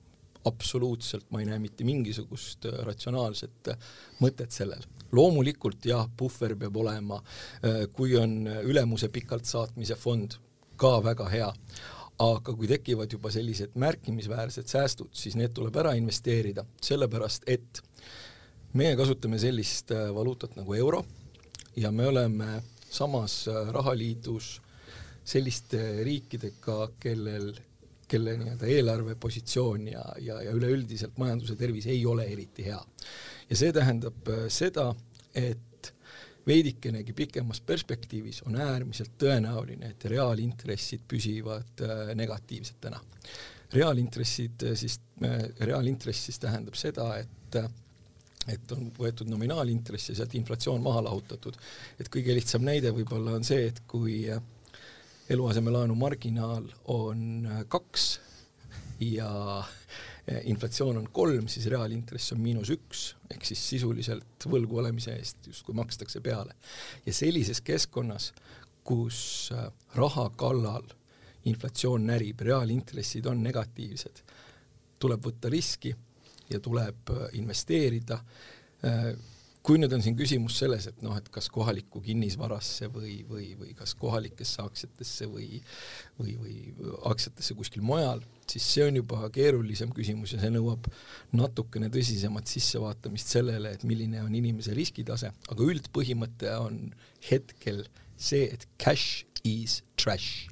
absoluutselt 0.46 1.30
ma 1.30 1.40
ei 1.42 1.48
näe 1.48 1.58
mitte 1.62 1.84
mingisugust 1.86 2.68
äh, 2.68 2.78
ratsionaalset 2.86 3.72
äh, 3.72 3.90
mõtet 4.22 4.54
sellel. 4.54 4.84
loomulikult 5.12 5.86
jah, 5.86 6.08
puhver 6.16 6.56
peab 6.58 6.76
olema, 6.76 7.20
äh, 7.64 7.84
kui 7.92 8.16
on 8.18 8.46
ülemuse 8.46 9.08
pikalt 9.08 9.46
saatmise 9.46 9.96
fond, 9.96 10.38
ka 10.76 10.98
väga 11.02 11.28
hea, 11.32 11.50
aga 12.20 12.54
kui 12.54 12.68
tekivad 12.68 13.12
juba 13.12 13.30
sellised 13.32 13.76
märkimisväärsed 13.78 14.68
säästud, 14.68 15.12
siis 15.12 15.36
need 15.36 15.54
tuleb 15.56 15.76
ära 15.76 15.94
investeerida, 15.96 16.64
sellepärast 16.82 17.46
et 17.46 17.82
meie 18.76 18.96
kasutame 18.96 19.38
sellist 19.40 19.92
valuutat 20.14 20.56
nagu 20.56 20.74
euro 20.74 21.04
ja 21.76 21.90
me 21.92 22.08
oleme 22.08 22.62
samas 22.90 23.46
rahaliidus 23.72 24.56
selliste 25.26 25.80
riikidega, 26.04 26.90
kellel 27.00 27.54
kelle 28.08 28.36
nii-öelda 28.38 28.66
eelarvepositsioon 28.70 29.88
ja, 29.92 30.04
ja, 30.22 30.40
ja 30.42 30.52
üleüldiselt 30.54 31.18
majanduse 31.18 31.56
tervis 31.56 31.86
ei 31.90 32.04
ole 32.06 32.26
eriti 32.30 32.66
hea. 32.66 32.80
ja 33.50 33.56
see 33.58 33.72
tähendab 33.74 34.28
äh, 34.30 34.46
seda, 34.52 34.92
et 35.34 35.92
veidikenegi 36.46 37.12
pikemas 37.12 37.60
perspektiivis 37.66 38.42
on 38.46 38.60
äärmiselt 38.62 39.16
tõenäoline, 39.18 39.90
et 39.90 40.04
reaalintressid 40.10 41.02
püsivad 41.08 41.82
äh, 41.82 42.14
negatiivsetena. 42.14 43.00
reaalintressid 43.72 44.62
äh, 44.70 44.78
siis, 44.78 45.00
reaalintress 45.60 46.28
siis 46.30 46.38
tähendab 46.38 46.74
seda, 46.74 47.16
et 47.18 47.60
et 48.46 48.72
on 48.72 48.90
võetud 48.94 49.26
nominaalintress 49.26 50.12
ja 50.12 50.20
sealt 50.20 50.34
inflatsioon 50.38 50.82
maha 50.82 51.02
lahutatud. 51.08 51.56
et 51.98 52.08
kõige 52.12 52.34
lihtsam 52.34 52.62
näide 52.62 52.92
võib-olla 52.94 53.34
on 53.34 53.44
see, 53.44 53.66
et 53.72 53.80
kui 53.90 54.20
äh, 54.30 54.42
eluasemelaenu 55.30 55.94
marginaal 55.94 56.68
on 56.84 57.46
äh, 57.46 57.64
kaks 57.68 58.20
ja 59.00 59.58
äh, 59.58 60.40
inflatsioon 60.44 60.96
on 60.96 61.08
kolm, 61.12 61.48
siis 61.48 61.66
reaalintress 61.66 62.32
on 62.32 62.40
miinus 62.40 62.70
üks, 62.70 63.06
ehk 63.30 63.44
siis 63.44 63.62
sisuliselt 63.74 64.46
võlgu 64.50 64.78
olemise 64.82 65.16
eest 65.18 65.50
justkui 65.50 65.74
makstakse 65.74 66.20
peale. 66.20 66.54
ja 67.06 67.14
sellises 67.14 67.60
keskkonnas, 67.60 68.32
kus 68.84 69.50
äh, 69.54 69.66
raha 69.94 70.30
kallal 70.38 70.86
inflatsioon 71.46 72.06
närib, 72.06 72.40
reaalintressid 72.40 73.26
on 73.26 73.42
negatiivsed, 73.42 74.22
tuleb 74.98 75.26
võtta 75.26 75.50
riski 75.50 75.94
ja 76.50 76.60
tuleb 76.62 77.10
investeerida 77.38 78.18
kui 79.66 79.80
nüüd 79.80 79.92
on 79.96 80.02
siin 80.04 80.14
küsimus 80.18 80.60
selles, 80.60 80.86
et 80.86 81.00
noh, 81.02 81.16
et 81.18 81.26
kas 81.34 81.48
kohalikku 81.50 82.00
kinnisvarasse 82.04 82.86
või, 82.94 83.16
või, 83.26 83.48
või 83.58 83.72
kas 83.78 83.96
kohalikesse 83.98 84.62
aktsiatesse 84.62 85.26
või 85.30 85.60
või, 86.20 86.36
või 86.38 86.56
aktsiatesse 87.10 87.56
kuskil 87.58 87.82
mujal, 87.86 88.22
siis 88.46 88.66
see 88.76 88.86
on 88.86 89.00
juba 89.00 89.30
keerulisem 89.34 89.90
küsimus 89.96 90.36
ja 90.36 90.42
see 90.42 90.52
nõuab 90.54 90.86
natukene 91.34 91.90
tõsisemat 91.92 92.46
sissevaatamist 92.50 93.34
sellele, 93.34 93.74
et 93.74 93.86
milline 93.88 94.22
on 94.22 94.34
inimese 94.38 94.76
riskitase, 94.76 95.32
aga 95.50 95.70
üldpõhimõte 95.72 96.52
on 96.62 96.84
hetkel 97.30 97.84
see, 98.16 98.46
et 98.46 98.68
cash 98.78 99.26
is 99.42 99.82
trash. 99.98 100.46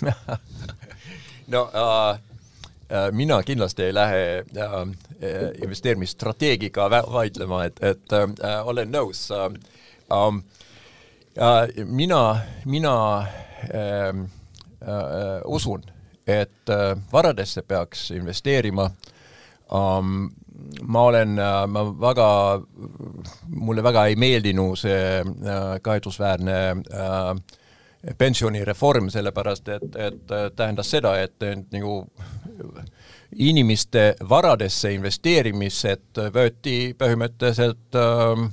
No 1.52 1.66
uh 1.68 2.33
mina 3.12 3.42
kindlasti 3.42 3.82
ei 3.82 3.94
lähe 3.94 4.44
äh, 4.56 4.62
äh, 4.62 5.62
investeerimisstrateegiga 5.62 6.90
vaidlema, 6.90 7.64
et, 7.64 7.82
et 7.82 8.12
äh, 8.12 8.66
olen 8.66 8.92
nõus 8.92 9.30
äh,. 9.30 9.50
Ähm, 10.12 10.42
äh, 11.36 11.84
mina, 11.84 12.40
mina 12.64 13.26
äh, 13.72 14.08
äh, 14.08 15.40
usun, 15.44 15.82
et 16.26 16.68
äh, 16.68 16.96
varadesse 17.12 17.62
peaks 17.62 18.10
investeerima 18.10 18.90
ähm,. 19.72 20.30
ma 20.82 21.02
olen 21.02 21.38
äh,, 21.38 21.66
ma 21.66 21.82
väga, 22.00 22.60
mulle 23.48 23.82
väga 23.82 24.06
ei 24.06 24.16
meeldinud 24.16 24.78
see 24.78 25.20
äh, 25.20 25.80
kahetsusväärne 25.82 26.58
äh, 26.92 27.40
pensionireform, 28.18 29.08
sellepärast 29.10 29.68
et, 29.68 29.96
et 29.96 30.34
tähendas 30.56 30.90
seda, 30.90 31.16
et 31.22 31.46
nagu 31.72 32.02
inimeste 33.36 34.14
varadesse 34.28 34.92
investeerimised 34.94 36.20
võeti 36.34 36.94
põhimõtteliselt 36.98 37.98
äh, 37.98 38.44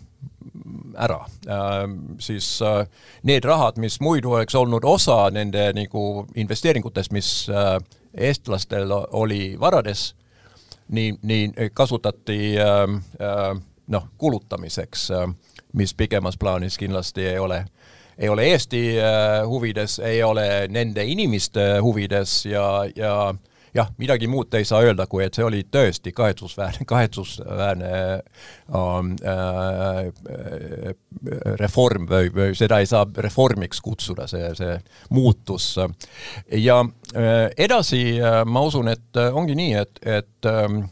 ära. 0.98 1.20
Äh,, 1.48 1.84
siis 2.20 2.62
äh, 2.66 2.86
need 3.24 3.46
rahad, 3.46 3.78
mis 3.78 4.00
muidu 4.02 4.34
oleks 4.38 4.56
olnud 4.56 4.86
osa 4.86 5.30
nende 5.34 5.70
nagu 5.78 6.26
investeeringutest, 6.36 7.12
mis 7.12 7.50
äh, 7.50 7.78
eestlastel 8.14 8.92
oli 9.12 9.56
varades, 9.60 10.16
nii, 10.90 11.14
nii 11.22 11.70
kasutati 11.74 12.58
äh, 12.60 12.82
äh, 13.22 13.62
noh, 13.88 14.10
kulutamiseks 14.18 15.12
äh,, 15.12 15.28
mis 15.74 15.94
pikemas 15.94 16.38
plaanis 16.38 16.78
kindlasti 16.78 17.28
ei 17.28 17.40
ole. 17.40 17.58
äh, 17.66 17.81
ei 18.21 18.29
ole 18.29 18.45
Eesti 18.53 18.81
äh, 19.01 19.41
huvides, 19.49 19.99
ei 20.05 20.23
ole 20.23 20.67
nende 20.69 21.05
inimeste 21.10 21.79
huvides 21.81 22.45
ja, 22.45 22.65
ja 22.95 23.15
jah, 23.73 23.89
midagi 23.97 24.27
muud 24.27 24.53
ei 24.57 24.65
saa 24.67 24.81
öelda, 24.86 25.07
kui 25.10 25.23
et 25.25 25.38
see 25.38 25.45
oli 25.45 25.62
tõesti 25.71 26.13
kahetsusväärne, 26.15 26.86
kahetsusväärne 26.91 27.91
um, 28.77 29.13
äh, 29.25 30.12
reform 31.62 32.07
või, 32.10 32.31
või 32.36 32.55
seda 32.57 32.81
ei 32.81 32.89
saa 32.89 33.05
reformiks 33.25 33.81
kutsuda, 33.84 34.27
see, 34.31 34.51
see 34.60 34.77
muutus. 35.15 35.73
ja 36.51 36.81
äh, 37.15 37.45
edasi 37.57 38.03
äh, 38.19 38.41
ma 38.45 38.65
usun, 38.67 38.91
et 38.91 39.21
ongi 39.31 39.55
nii, 39.57 39.73
et, 39.81 40.03
et 40.19 40.51
ähm, 40.51 40.84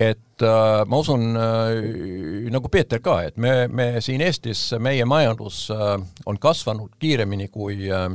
et 0.00 0.42
äh, 0.42 0.84
ma 0.86 0.98
usun 1.00 1.36
äh, 1.36 2.50
nagu 2.52 2.68
Peeter 2.68 3.00
ka, 3.00 3.20
et 3.24 3.36
me, 3.36 3.68
me 3.68 4.00
siin 4.04 4.20
Eestis, 4.20 4.68
meie 4.78 5.04
majandus 5.08 5.66
äh, 5.72 5.96
on 6.26 6.38
kasvanud 6.38 6.98
kiiremini 7.00 7.48
kui 7.48 7.88
äh, 7.90 8.10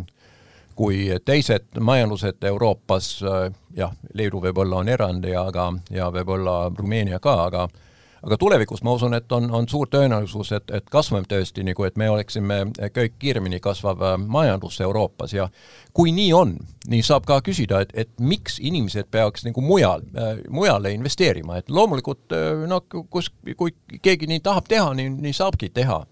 kui 0.75 1.19
teised 1.25 1.77
majandused 1.79 2.43
Euroopas 2.43 3.23
äh,, 3.23 3.51
jah, 3.77 3.91
Leedu 4.13 4.41
võib-olla 4.41 4.81
on 4.81 4.89
erand 4.89 5.25
ja 5.27 5.45
aga, 5.49 5.67
ja 5.93 6.09
võib-olla 6.13 6.71
Rumeenia 6.77 7.19
ka, 7.21 7.35
aga 7.49 7.67
aga 8.23 8.38
tulevikus 8.38 8.84
ma 8.84 8.93
usun, 8.93 9.13
et 9.17 9.31
on, 9.31 9.47
on 9.51 9.67
suur 9.69 9.89
tõenäosus, 9.89 10.51
et, 10.55 10.71
et 10.77 10.86
kasvame 10.93 11.25
tõesti 11.29 11.63
nagu, 11.65 11.86
et 11.88 11.97
me 11.97 12.10
oleksime 12.10 12.60
kõik 12.93 13.17
kiiremini 13.21 13.60
kasvav 13.63 14.03
äh, 14.05 14.15
majandus 14.21 14.77
Euroopas 14.86 15.34
ja 15.34 15.47
kui 15.93 16.13
nii 16.15 16.29
on, 16.38 16.55
nii 16.91 17.01
saab 17.05 17.25
ka 17.29 17.39
küsida, 17.45 17.81
et, 17.81 17.93
et 17.97 18.12
miks 18.21 18.60
inimesed 18.62 19.10
peaks 19.12 19.45
nagu 19.47 19.63
mujal 19.65 20.05
äh,, 20.13 20.43
mujale 20.53 20.93
investeerima, 20.93 21.57
et 21.62 21.73
loomulikult 21.73 22.38
äh, 22.38 22.65
noh, 22.69 22.86
kus, 23.10 23.31
kui 23.57 23.73
keegi 24.01 24.29
nii 24.29 24.43
tahab 24.45 24.69
teha, 24.69 24.93
nii, 24.97 25.10
nii 25.27 25.38
saabki 25.38 25.71
teha. 25.73 26.03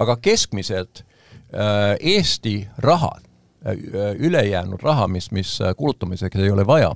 aga 0.00 0.16
keskmiselt 0.16 1.04
äh, 1.52 1.96
Eesti 2.00 2.68
rahad 2.78 3.26
äh, 3.66 4.14
ülejäänud 4.16 4.80
raha, 4.82 5.08
mis, 5.08 5.30
mis 5.30 5.58
kulutamiseks 5.76 6.40
ei 6.40 6.50
ole 6.50 6.66
vaja, 6.66 6.94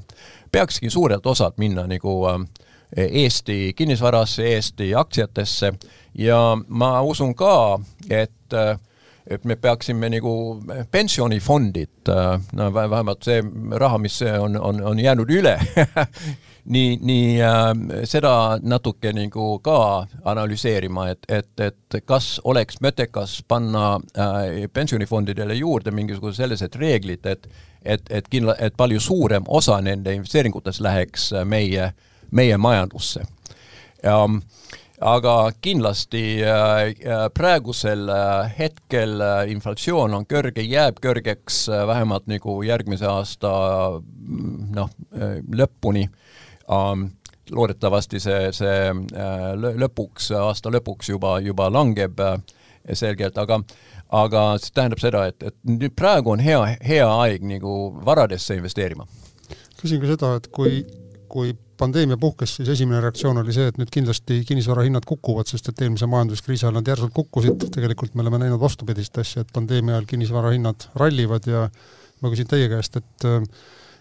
peakski 0.53 0.90
suurelt 0.90 1.27
osalt 1.27 1.59
minna 1.59 1.85
nagu 1.90 2.22
äh, 2.33 2.40
Eesti 2.96 3.72
kinnisvarasse, 3.76 4.42
Eesti 4.54 4.94
aktsiatesse. 4.94 5.72
Ja 6.14 6.57
ma 6.68 7.00
usun 7.02 7.35
ka, 7.35 7.78
et 8.11 8.54
et 9.26 9.44
me 9.48 9.57
peaksime 9.57 10.11
nagu 10.12 10.61
pensionifondid, 10.92 12.11
no 12.52 12.66
vähemalt 12.74 13.24
see 13.24 13.40
raha, 13.80 13.98
mis 13.98 14.18
on, 14.22 14.59
on, 14.61 14.83
on 14.85 14.98
jäänud 15.00 15.30
üle 15.33 15.54
nii, 16.74 16.98
nii 17.00 17.42
äh, 17.42 17.70
seda 18.09 18.59
natuke 18.62 19.12
nagu 19.16 19.59
ka 19.64 19.78
analüseerima, 20.24 21.09
et, 21.12 21.24
et, 21.28 21.52
et 21.61 22.00
kas 22.04 22.38
oleks 22.44 22.80
mõttekas 22.85 23.38
panna 23.48 23.94
äh, 23.96 24.64
pensionifondidele 24.72 25.57
juurde 25.61 25.92
mingisugused 25.94 26.42
sellised 26.42 26.80
reeglid, 26.80 27.26
et 27.26 27.48
et, 27.85 28.00
et 28.09 28.28
kindla-, 28.33 28.57
et 28.64 28.72
palju 28.76 29.00
suurem 29.00 29.44
osa 29.48 29.76
nende 29.85 30.14
investeeringutest 30.16 30.80
läheks 30.80 31.33
meie 31.44 31.83
äh, 31.90 32.13
meie 32.35 32.59
majandusse. 32.59 33.25
aga 35.05 35.33
kindlasti 35.61 36.23
äh, 36.44 37.29
praegusel 37.35 38.09
äh, 38.09 38.53
hetkel 38.59 39.20
äh, 39.20 39.51
inflatsioon 39.53 40.14
on 40.14 40.27
kõrge, 40.29 40.62
jääb 40.62 41.01
kõrgeks 41.03 41.66
vähemalt 41.88 42.29
nagu 42.31 42.61
järgmise 42.62 43.09
aasta 43.11 43.51
mm, 43.99 44.68
noh, 44.77 44.90
lõpuni 45.57 46.07
loodetavasti 47.51 48.20
see, 48.20 48.53
see 48.57 48.92
lõpuks, 49.81 50.31
aasta 50.38 50.73
lõpuks 50.73 51.11
juba, 51.11 51.37
juba 51.44 51.68
langeb 51.73 52.20
selgelt, 52.92 53.37
aga 53.38 53.61
aga 54.14 54.44
see 54.62 54.73
tähendab 54.75 55.03
seda, 55.03 55.27
et, 55.31 55.42
et 55.51 55.57
nüüd 55.66 55.94
praegu 55.97 56.35
on 56.35 56.42
hea, 56.44 56.61
hea 56.85 57.07
aeg 57.09 57.44
nagu 57.49 57.75
varadesse 58.07 58.57
investeerima. 58.59 59.07
küsin 59.81 60.01
ka 60.01 60.09
seda, 60.09 60.35
et 60.38 60.49
kui, 60.55 60.85
kui 61.29 61.53
pandeemia 61.80 62.18
puhkes, 62.20 62.56
siis 62.58 62.70
esimene 62.76 63.00
reaktsioon 63.04 63.40
oli 63.42 63.54
see, 63.56 63.68
et 63.70 63.78
nüüd 63.80 63.92
kindlasti 63.94 64.40
kinnisvara 64.48 64.87
hinnad 64.87 65.06
kukuvad, 65.08 65.48
sest 65.50 65.70
et 65.70 65.84
eelmise 65.84 66.08
majanduskriisi 66.10 66.66
ajal 66.66 66.78
nad 66.78 66.90
järsult 66.90 67.14
kukkusid, 67.16 67.68
tegelikult 67.74 68.14
me 68.14 68.24
oleme 68.24 68.42
näinud 68.44 68.60
vastupidist 68.62 69.18
asja, 69.22 69.44
et 69.44 69.54
pandeemia 69.54 69.96
ajal 69.96 70.10
kinnisvara 70.14 70.52
hinnad 70.54 70.88
rallivad 71.00 71.48
ja 71.50 71.68
ma 72.22 72.32
küsin 72.32 72.50
teie 72.50 72.68
käest, 72.72 73.00
et 73.00 73.30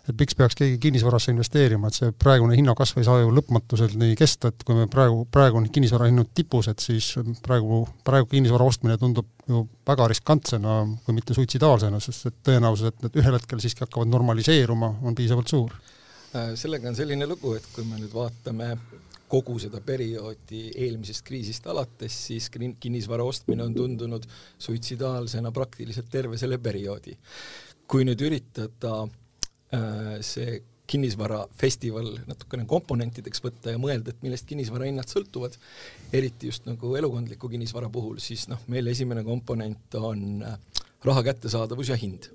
et 0.04 0.20
miks 0.20 0.36
peaks 0.36 0.58
keegi 0.60 0.80
kinnisvarasse 0.84 1.32
investeerima, 1.32 1.88
et 1.88 1.96
see 1.96 2.12
praegune 2.20 2.58
hinnakasv 2.58 2.98
ei 3.00 3.06
saa 3.08 3.22
ju 3.22 3.30
lõpmatuseni 3.38 4.10
kesta, 4.20 4.52
et 4.52 4.66
kui 4.68 4.76
me 4.76 4.88
praegu, 4.92 5.22
praegu 5.32 5.62
on 5.62 5.70
kinnisvara 5.72 6.10
hinnad 6.10 6.34
tipus, 6.36 6.68
et 6.68 6.84
siis 6.84 7.14
praegu, 7.46 7.86
praegu 8.04 8.28
kinnisvara 8.34 8.68
ostmine 8.68 8.98
tundub 9.00 9.30
ju 9.48 9.64
väga 9.88 10.10
riskantsena, 10.12 10.82
kui 11.06 11.16
mitte 11.16 11.36
suitsidaalsena, 11.38 12.04
sest 12.04 12.28
et 12.28 12.38
tõenäosus, 12.50 12.92
et 12.92 13.06
need 13.06 13.22
ühel 13.24 13.40
hetkel 13.40 13.64
siiski 13.64 13.86
hakkavad 13.86 14.12
normaliseeruma, 14.12 14.92
on 15.08 15.16
piisavalt 15.16 15.56
suur 15.56 15.72
sellega 16.58 16.90
on 16.90 16.98
selline 16.98 17.28
lugu, 17.30 17.54
et 17.58 17.66
kui 17.76 17.86
me 17.86 18.00
nüüd 18.02 18.14
vaatame 18.14 18.74
kogu 19.34 19.58
seda 19.62 19.82
perioodi 19.82 20.68
eelmisest 20.86 21.26
kriisist 21.26 21.66
alates, 21.72 22.16
siis 22.28 22.50
kinnisvara 22.54 23.26
ostmine 23.26 23.66
on 23.66 23.74
tundunud 23.74 24.28
suitsidaalsena 24.62 25.52
praktiliselt 25.52 26.12
terve 26.12 26.38
selle 26.38 26.60
perioodi. 26.62 27.18
kui 27.88 28.06
nüüd 28.08 28.22
üritada 28.26 28.94
äh, 29.04 30.22
see 30.26 30.62
kinnisvarafestival 30.90 32.08
natukene 32.28 32.66
komponentideks 32.68 33.42
võtta 33.44 33.74
ja 33.74 33.82
mõelda, 33.82 34.14
et 34.14 34.24
millest 34.26 34.48
kinnisvara 34.50 34.88
hinnad 34.88 35.12
sõltuvad, 35.12 35.58
eriti 36.16 36.50
just 36.50 36.66
nagu 36.66 36.96
elukondliku 36.98 37.50
kinnisvara 37.52 37.90
puhul, 37.94 38.18
siis 38.24 38.48
noh, 38.50 38.62
meil 38.72 38.88
esimene 38.90 39.24
komponent 39.28 39.98
on 40.00 40.42
äh, 40.48 40.58
raha 41.06 41.26
kättesaadavus 41.30 41.92
ja 41.94 42.00
hind 42.00 42.32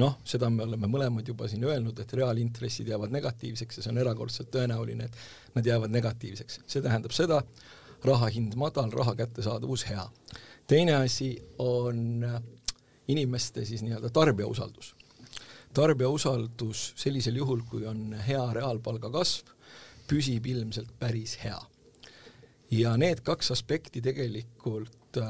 noh, 0.00 0.16
seda 0.26 0.50
me 0.50 0.64
oleme 0.64 0.88
mõlemad 0.90 1.28
juba 1.28 1.48
siin 1.50 1.64
öelnud, 1.64 1.98
et 2.00 2.12
reaalintressid 2.18 2.88
jäävad 2.90 3.14
negatiivseks 3.14 3.78
ja 3.78 3.84
see 3.84 3.92
on 3.92 4.00
erakordselt 4.02 4.50
tõenäoline, 4.54 5.06
et 5.06 5.54
nad 5.54 5.66
jäävad 5.66 5.94
negatiivseks. 5.94 6.60
see 6.66 6.82
tähendab 6.82 7.14
seda, 7.14 7.42
raha 8.04 8.28
hind 8.34 8.56
madal, 8.60 8.90
raha 8.92 9.14
kättesaadavus 9.14 9.86
hea. 9.88 10.08
teine 10.66 10.94
asi 10.94 11.36
on 11.58 12.26
inimeste 13.08 13.64
siis 13.64 13.82
nii-öelda 13.82 14.10
tarbija 14.10 14.46
usaldus. 14.46 14.94
tarbija 15.74 16.08
usaldus 16.08 16.92
sellisel 16.96 17.36
juhul, 17.36 17.62
kui 17.70 17.86
on 17.86 18.12
hea 18.26 18.44
reaalpalga 18.52 19.10
kasv, 19.10 19.46
püsib 20.08 20.46
ilmselt 20.46 20.90
päris 20.98 21.38
hea. 21.44 21.60
ja 22.70 22.96
need 22.96 23.20
kaks 23.22 23.50
aspekti 23.50 24.02
tegelikult 24.02 25.22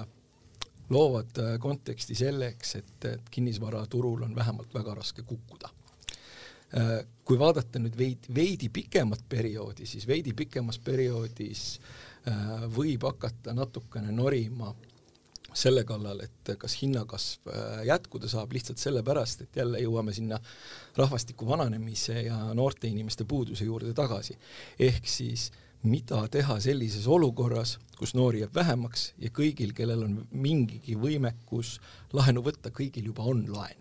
loovad 0.90 1.38
äh, 1.38 1.54
konteksti 1.60 2.16
selleks, 2.18 2.74
et, 2.80 3.08
et 3.10 3.30
kinnisvaraturul 3.30 4.26
on 4.26 4.34
vähemalt 4.36 4.74
väga 4.74 4.94
raske 5.00 5.22
kukkuda. 5.22 5.70
kui 7.24 7.38
vaadata 7.38 7.78
nüüd 7.78 7.94
veidi, 7.94 8.32
veidi 8.34 8.68
pikemat 8.68 9.20
perioodi, 9.30 9.86
siis 9.86 10.08
veidi 10.10 10.32
pikemas 10.34 10.80
perioodis 10.82 11.76
võib 12.74 13.04
hakata 13.06 13.54
natukene 13.54 14.10
norima 14.10 14.72
selle 15.54 15.84
kallal, 15.86 16.24
et 16.24 16.50
kas 16.58 16.74
hinnakasv 16.80 17.52
jätkuda 17.86 18.28
saab 18.32 18.56
lihtsalt 18.56 18.82
sellepärast, 18.82 19.44
et 19.44 19.60
jälle 19.60 19.84
jõuame 19.84 20.12
sinna 20.16 20.40
rahvastiku 20.96 21.46
vananemise 21.46 22.24
ja 22.26 22.40
noorte 22.58 22.90
inimeste 22.90 23.24
puuduse 23.24 23.68
juurde 23.68 23.94
tagasi. 23.94 24.34
ehk 24.78 25.06
siis 25.06 25.52
mida 25.84 26.22
teha 26.32 26.56
sellises 26.64 27.06
olukorras, 27.10 27.78
kus 27.98 28.14
noori 28.16 28.40
jääb 28.42 28.54
vähemaks 28.56 29.10
ja 29.20 29.30
kõigil, 29.34 29.74
kellel 29.76 30.06
on 30.06 30.16
mingigi 30.32 30.96
võimekus 30.98 31.76
laenu 32.16 32.42
võtta, 32.44 32.72
kõigil 32.74 33.10
juba 33.12 33.26
on 33.28 33.44
laen. 33.52 33.80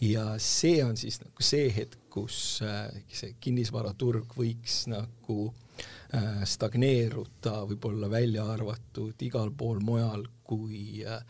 ja 0.00 0.34
see 0.38 0.82
on 0.84 0.96
siis 0.96 1.20
nagu 1.22 1.44
see 1.44 1.68
hetk, 1.70 1.98
kus 2.10 2.62
äh, 2.64 2.88
see 3.12 3.36
kinnisvaraturg 3.40 4.34
võiks 4.36 4.86
nagu 4.90 5.52
äh, 6.16 6.42
stagneeruda, 6.44 7.62
võib-olla 7.68 8.10
välja 8.10 8.48
arvatud 8.50 9.22
igal 9.22 9.52
pool 9.56 9.80
mujal 9.80 10.26
kui 10.42 11.04
äh, 11.04 11.22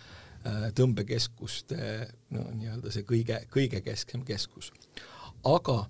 tõmbekeskuste 0.75 2.09
no 2.31 2.47
nii-öelda 2.55 2.91
see 2.91 3.05
kõige, 3.07 3.43
kõige 3.51 3.83
kesksem 3.83 4.25
keskus. 4.27 4.73
aga 5.45 5.87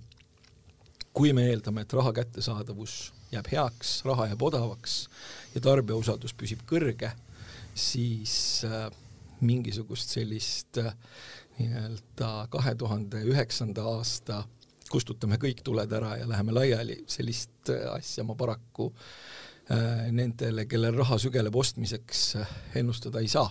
kui 1.13 1.33
me 1.33 1.47
eeldame, 1.51 1.85
et 1.85 1.93
raha 1.93 2.13
kättesaadavus 2.13 3.13
jääb 3.33 3.53
heaks, 3.53 4.01
raha 4.09 4.29
jääb 4.33 4.43
odavaks 4.43 4.97
ja 5.55 5.61
tarbija 5.65 5.97
usaldus 6.01 6.35
püsib 6.37 6.65
kõrge, 6.69 7.13
siis 7.75 8.65
äh, 8.69 8.89
mingisugust 9.41 10.13
sellist 10.15 10.79
äh, 10.83 10.95
nii-öelda 11.59 12.33
kahe 12.53 12.75
tuhande 12.79 13.23
üheksanda 13.29 13.85
aasta 13.97 14.43
kustutame 14.93 15.39
kõik 15.41 15.63
tuled 15.65 15.93
ära 15.97 16.17
ja 16.21 16.29
läheme 16.29 16.55
laiali, 16.57 17.01
sellist 17.11 17.73
äh, 17.73 17.87
asja 17.95 18.25
ma 18.29 18.37
paraku 18.39 18.91
äh, 18.93 20.11
nendele, 20.15 20.67
kellel 20.71 20.97
raha 21.01 21.19
sügeleb 21.23 21.57
ostmiseks 21.57 22.25
äh,, 22.41 22.55
ennustada 22.83 23.23
ei 23.23 23.31
saa. 23.33 23.49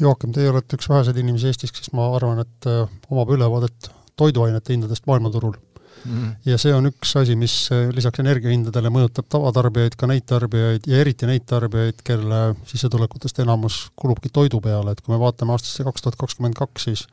Joakim, 0.00 0.32
teie 0.32 0.48
olete 0.52 0.78
üks 0.78 0.88
väheseid 0.88 1.18
inimesi 1.20 1.50
Eestis, 1.50 1.72
kes 1.76 1.92
ma 1.96 2.08
arvan, 2.16 2.42
et 2.44 2.68
äh, 2.70 2.84
omab 3.10 3.32
ülevaadet 3.36 3.90
toiduainete 4.20 4.76
hindadest 4.76 5.08
maailmaturul 5.08 5.56
mm.. 6.04 6.30
ja 6.46 6.58
see 6.60 6.72
on 6.74 6.88
üks 6.90 7.12
asi, 7.20 7.36
mis 7.38 7.54
eh, 7.74 7.88
lisaks 7.94 8.22
energiahindadele 8.22 8.92
mõjutab 8.94 9.28
tavatarbijaid, 9.32 9.96
ka 10.00 10.08
neid 10.10 10.26
tarbijaid 10.30 10.88
ja 10.90 11.02
eriti 11.02 11.28
neid 11.28 11.46
tarbijaid, 11.50 12.02
kelle 12.06 12.40
sissetulekutest 12.70 13.42
enamus 13.44 13.82
kulubki 14.00 14.32
toidu 14.32 14.62
peale, 14.64 14.94
et 14.94 15.04
kui 15.04 15.14
me 15.14 15.20
vaatame 15.22 15.56
aastasse 15.56 15.86
kaks 15.86 16.06
tuhat 16.06 16.18
kakskümmend 16.20 16.58
kaks, 16.58 16.88
siis 16.88 17.06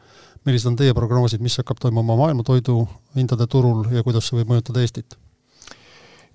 millised 0.48 0.72
on 0.72 0.80
teie 0.80 0.96
prognoosid, 0.96 1.44
mis 1.44 1.58
hakkab 1.60 1.82
toimuma 1.84 2.16
maailma 2.20 2.46
toiduhindade 2.48 3.48
turul 3.52 3.88
ja 3.92 4.04
kuidas 4.06 4.30
see 4.30 4.40
võib 4.42 4.56
mõjutada 4.56 4.84
Eestit? 4.84 5.18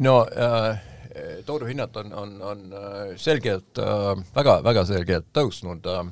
no 0.03 0.23
äh, 0.27 0.83
toiduhinnad 1.47 1.97
on, 1.97 2.13
on, 2.15 2.37
on 2.43 2.67
äh, 2.73 3.15
selgelt 3.17 3.79
äh,, 3.79 4.13
väga, 4.35 4.59
väga 4.65 4.85
selgelt 4.89 5.31
tõusnud 5.37 5.87
äh, 5.89 6.05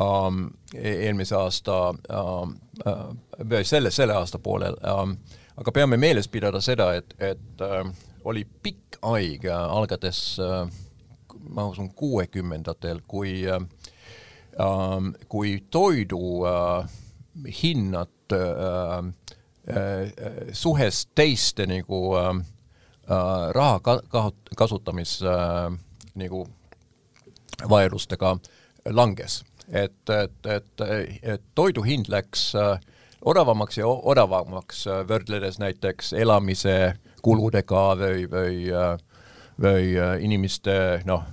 um, 0.00 0.50
eelmise 0.74 1.36
aasta 1.36 1.78
um, 1.90 2.54
äh, 2.86 3.62
selle, 3.62 3.90
selle 3.90 4.16
aasta 4.16 4.38
poolel 4.38 4.76
um, 4.84 5.16
aga 5.56 5.72
peame 5.72 5.96
meeles 5.96 6.28
pidada 6.28 6.60
seda, 6.60 6.92
et, 6.94 7.14
et 7.18 7.64
äh, 7.64 7.90
oli 8.24 8.44
pikk 8.62 9.00
aeg 9.02 9.44
äh,, 9.48 9.56
algades 9.56 10.38
äh, 10.42 10.68
ma 11.48 11.66
usun 11.70 11.90
kuuekümnendatel, 11.96 13.02
kui 13.08 13.44
äh, 13.48 13.60
äh, 14.60 15.10
kui 15.28 15.58
toidu 15.70 16.44
äh, 16.46 16.88
hinnad 17.62 18.32
äh, 18.32 18.98
äh, 19.70 20.52
suhes 20.52 21.06
teiste 21.14 21.66
nagu 21.66 22.16
äh, 22.16 22.32
äh, 23.10 23.52
raha 23.56 23.80
ka, 23.80 24.00
ka, 24.08 24.30
kasutamis 24.56 25.20
äh, 25.22 25.70
nagu 26.14 26.46
vahelustega 27.68 28.38
langes. 28.90 29.44
et, 29.72 30.10
et, 30.10 30.46
et, 30.46 30.80
et 31.22 31.42
toidu 31.54 31.82
hind 31.86 32.08
läks 32.10 32.54
äh, 32.58 32.80
odavamaks 33.24 33.78
ja 33.78 33.86
odavamaks, 33.86 34.86
äh, 34.86 35.04
võrdledes 35.08 35.58
näiteks 35.60 36.12
elamise 36.12 36.94
kuludega 37.22 37.84
või, 38.00 38.26
või 38.30 38.66
äh, 38.72 38.98
või 39.60 39.92
äh, 39.98 40.14
inimeste 40.24 41.02
noh, 41.04 41.24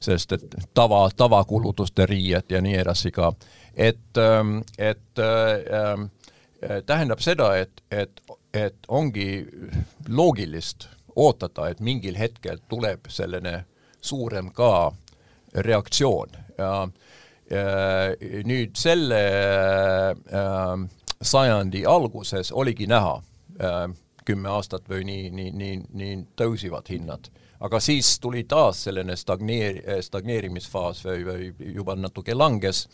sellest, 0.00 0.32
tava, 0.74 1.02
tavakulutuste 1.16 2.06
riied 2.08 2.48
ja 2.48 2.60
nii 2.64 2.78
edasi 2.80 3.10
ka. 3.12 3.32
et, 3.74 4.16
ähm, 4.16 4.60
et 4.78 5.20
äh, 5.20 6.80
tähendab 6.86 7.20
seda, 7.20 7.56
et, 7.56 7.82
et, 7.90 8.22
et 8.54 8.76
ongi 8.88 9.46
loogilist 10.08 10.88
ootada, 11.16 11.68
et 11.68 11.80
mingil 11.80 12.16
hetkel 12.16 12.58
tuleb 12.68 13.10
selline 13.12 13.64
suurem 14.00 14.48
ka 14.52 14.92
reaktsioon 15.54 16.32
ja 16.58 16.88
Äh, 16.88 16.94
nüüd 17.48 18.76
selle 18.76 19.22
äh, 20.12 20.88
sajandi 21.22 21.86
alguses 21.88 22.52
oligi 22.52 22.86
näha 22.86 23.16
äh, 23.60 23.88
kümme 24.28 24.50
aastat 24.52 24.88
või 24.90 25.06
nii, 25.08 25.30
nii, 25.32 25.52
nii, 25.56 25.76
nii 25.96 26.16
tõusivad 26.36 26.88
hinnad. 26.92 27.30
aga 27.60 27.80
siis 27.80 28.18
tuli 28.20 28.44
taas 28.44 28.84
selline 28.84 29.16
stagneer-, 29.16 29.80
stagneerimisfaas 30.04 31.00
või, 31.04 31.24
või 31.26 31.74
juba 31.74 31.96
natuke 31.96 32.34
langes 32.34 32.86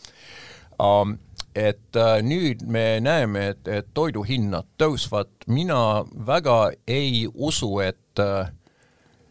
um,. 0.79 1.17
et 1.55 1.95
uh, 1.95 2.17
nüüd 2.19 2.65
me 2.67 2.99
näeme, 2.99 3.47
et, 3.53 3.67
et 3.67 3.87
toiduhinnad 3.93 4.65
tõusvad, 4.77 5.29
mina 5.47 6.03
väga 6.27 6.71
ei 6.87 7.27
usu, 7.31 7.69
et 7.79 8.19
uh, 8.19 8.49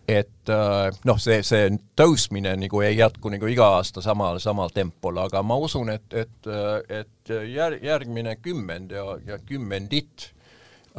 et 0.09 0.53
äh, 0.53 0.91
noh, 1.09 1.19
see, 1.21 1.41
see 1.47 1.71
tõusmine 1.97 2.55
nagu 2.61 2.81
ei 2.85 2.99
jätku 2.99 3.33
nagu 3.33 3.49
iga 3.49 3.71
aasta 3.79 4.03
samal, 4.05 4.39
samal 4.43 4.73
tempol, 4.75 5.19
aga 5.23 5.43
ma 5.47 5.57
usun, 5.57 5.91
et, 5.95 6.07
et, 6.13 6.49
et 6.93 7.35
jär, 7.49 7.79
järgmine 7.83 8.37
kümmend 8.45 8.93
ja, 8.93 9.07
ja 9.27 9.39
kümnendit 9.49 10.29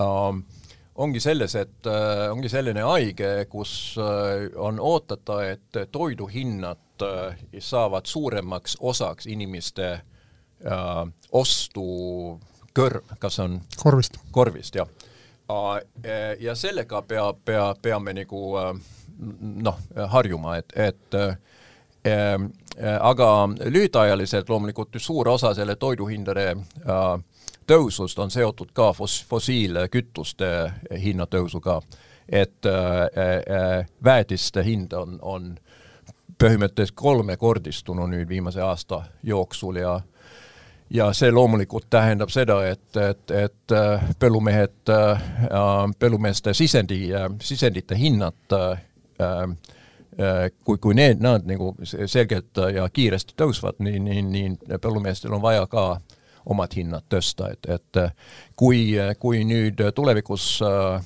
ähm, 0.01 0.41
ongi 0.95 1.22
selles, 1.22 1.56
et 1.60 1.89
äh, 1.91 2.26
ongi 2.32 2.49
selline 2.49 2.86
aige, 2.89 3.32
kus 3.51 3.95
äh, 4.01 4.47
on 4.58 4.80
oodata, 4.82 5.41
et 5.51 5.82
toiduhinnad 5.91 7.06
äh, 7.06 7.41
saavad 7.60 8.10
suuremaks 8.10 8.78
osaks 8.80 9.30
inimeste 9.30 9.91
äh, 9.93 11.01
ostu 11.32 11.89
kõrv, 12.76 13.18
kas 13.20 13.39
on 13.43 13.60
korvist, 13.82 14.18
korvist, 14.32 14.82
jah 14.82 14.89
äh,. 14.89 15.12
Ja 16.39 16.55
sellega 16.55 17.01
pea, 17.01 17.33
pea, 17.45 17.75
peame 17.81 18.13
nagu 18.13 18.57
äh, 18.57 18.71
noh, 19.39 19.77
harjuma, 20.07 20.57
et, 20.57 20.73
et 20.75 21.13
äh, 21.13 21.37
äh, 22.07 22.39
aga 22.99 23.29
lühiajaliselt 23.65 24.49
loomulikult 24.49 24.97
suur 24.97 25.29
osa 25.29 25.53
selle 25.53 25.75
toiduhindade 25.75 26.49
äh, 26.51 27.05
tõusust 27.67 28.19
on 28.19 28.31
seotud 28.31 28.73
ka 28.73 28.91
fos-, 28.93 29.23
fossiilkütuste 29.29 30.49
hinna 31.01 31.25
tõusuga. 31.25 31.81
et 32.29 32.65
äh, 32.65 32.73
äh, 32.73 33.85
väetiste 34.03 34.63
hind 34.63 34.93
on, 34.93 35.19
on 35.21 35.57
põhimõtteliselt 36.41 36.95
kolmekordistunud 36.95 38.09
nüüd 38.09 38.27
viimase 38.29 38.61
aasta 38.61 39.03
jooksul 39.23 39.75
ja 39.75 39.99
ja 40.89 41.09
see 41.13 41.31
loomulikult 41.31 41.88
tähendab 41.89 42.29
seda, 42.29 42.59
et, 42.69 42.97
et, 42.97 43.31
et 43.31 43.75
põllumehed, 44.19 44.91
põllumeeste 45.99 46.53
sisendi, 46.53 46.99
sisendite 47.41 47.97
hinnad 47.97 48.55
äh, 50.19 50.49
kui, 50.63 50.77
kui 50.77 50.95
need, 50.95 51.19
nad 51.23 51.47
nagu 51.47 51.73
selgelt 51.83 52.61
ja 52.73 52.88
kiiresti 52.93 53.36
tõusvad, 53.39 53.81
nii, 53.83 53.99
nii, 53.99 54.21
nii 54.29 54.79
põllumeestel 54.81 55.33
on 55.36 55.43
vaja 55.43 55.65
ka 55.71 55.86
omad 56.45 56.75
hinnad 56.77 57.07
tõsta, 57.09 57.49
et, 57.55 57.67
et 57.67 57.99
äh, 57.99 58.13
kui, 58.55 58.93
kui 59.19 59.41
nüüd 59.47 59.81
tulevikus 59.97 60.59
äh, 60.63 61.01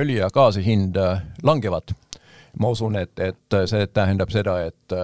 õli 0.00 0.20
ja 0.20 0.30
gaasi 0.32 0.62
hind 0.64 0.98
langevad, 1.42 1.92
ma 2.60 2.68
usun, 2.68 2.96
et, 3.00 3.18
et 3.18 3.58
see 3.66 3.86
tähendab 3.94 4.30
seda, 4.30 4.58
et, 4.68 4.94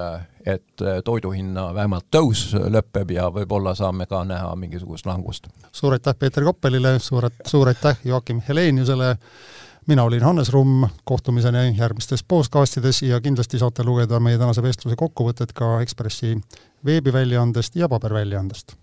et 0.45 0.87
toiduhinna 1.05 1.71
vähemalt 1.75 2.07
tõus 2.13 2.51
lõpeb 2.55 3.15
ja 3.17 3.31
võib-olla 3.33 3.75
saame 3.75 4.07
ka 4.07 4.23
näha 4.29 4.53
mingisugust 4.61 5.09
langust. 5.09 5.49
suur 5.73 5.97
aitäh 5.97 6.15
Peeter 6.19 6.45
Koppelile, 6.45 6.99
suur, 6.99 7.31
suur 7.47 7.73
aitäh 7.73 7.99
Joakim 8.05 8.43
Heleniusele 8.49 9.17
mina 9.87 10.05
olin 10.05 10.23
Hannes 10.23 10.53
Rumm, 10.53 10.89
kohtumiseni 11.05 11.77
järgmistes 11.79 12.25
podcastides 12.25 13.03
ja 13.03 13.21
kindlasti 13.21 13.59
saate 13.59 13.85
lugeda 13.85 14.21
meie 14.21 14.39
tänase 14.39 14.63
vestluse 14.63 14.97
kokkuvõtet 14.97 15.53
ka 15.55 15.81
Ekspressi 15.81 16.37
veebiväljaandest 16.85 17.77
ja 17.77 17.89
paberväljaandest 17.89 18.77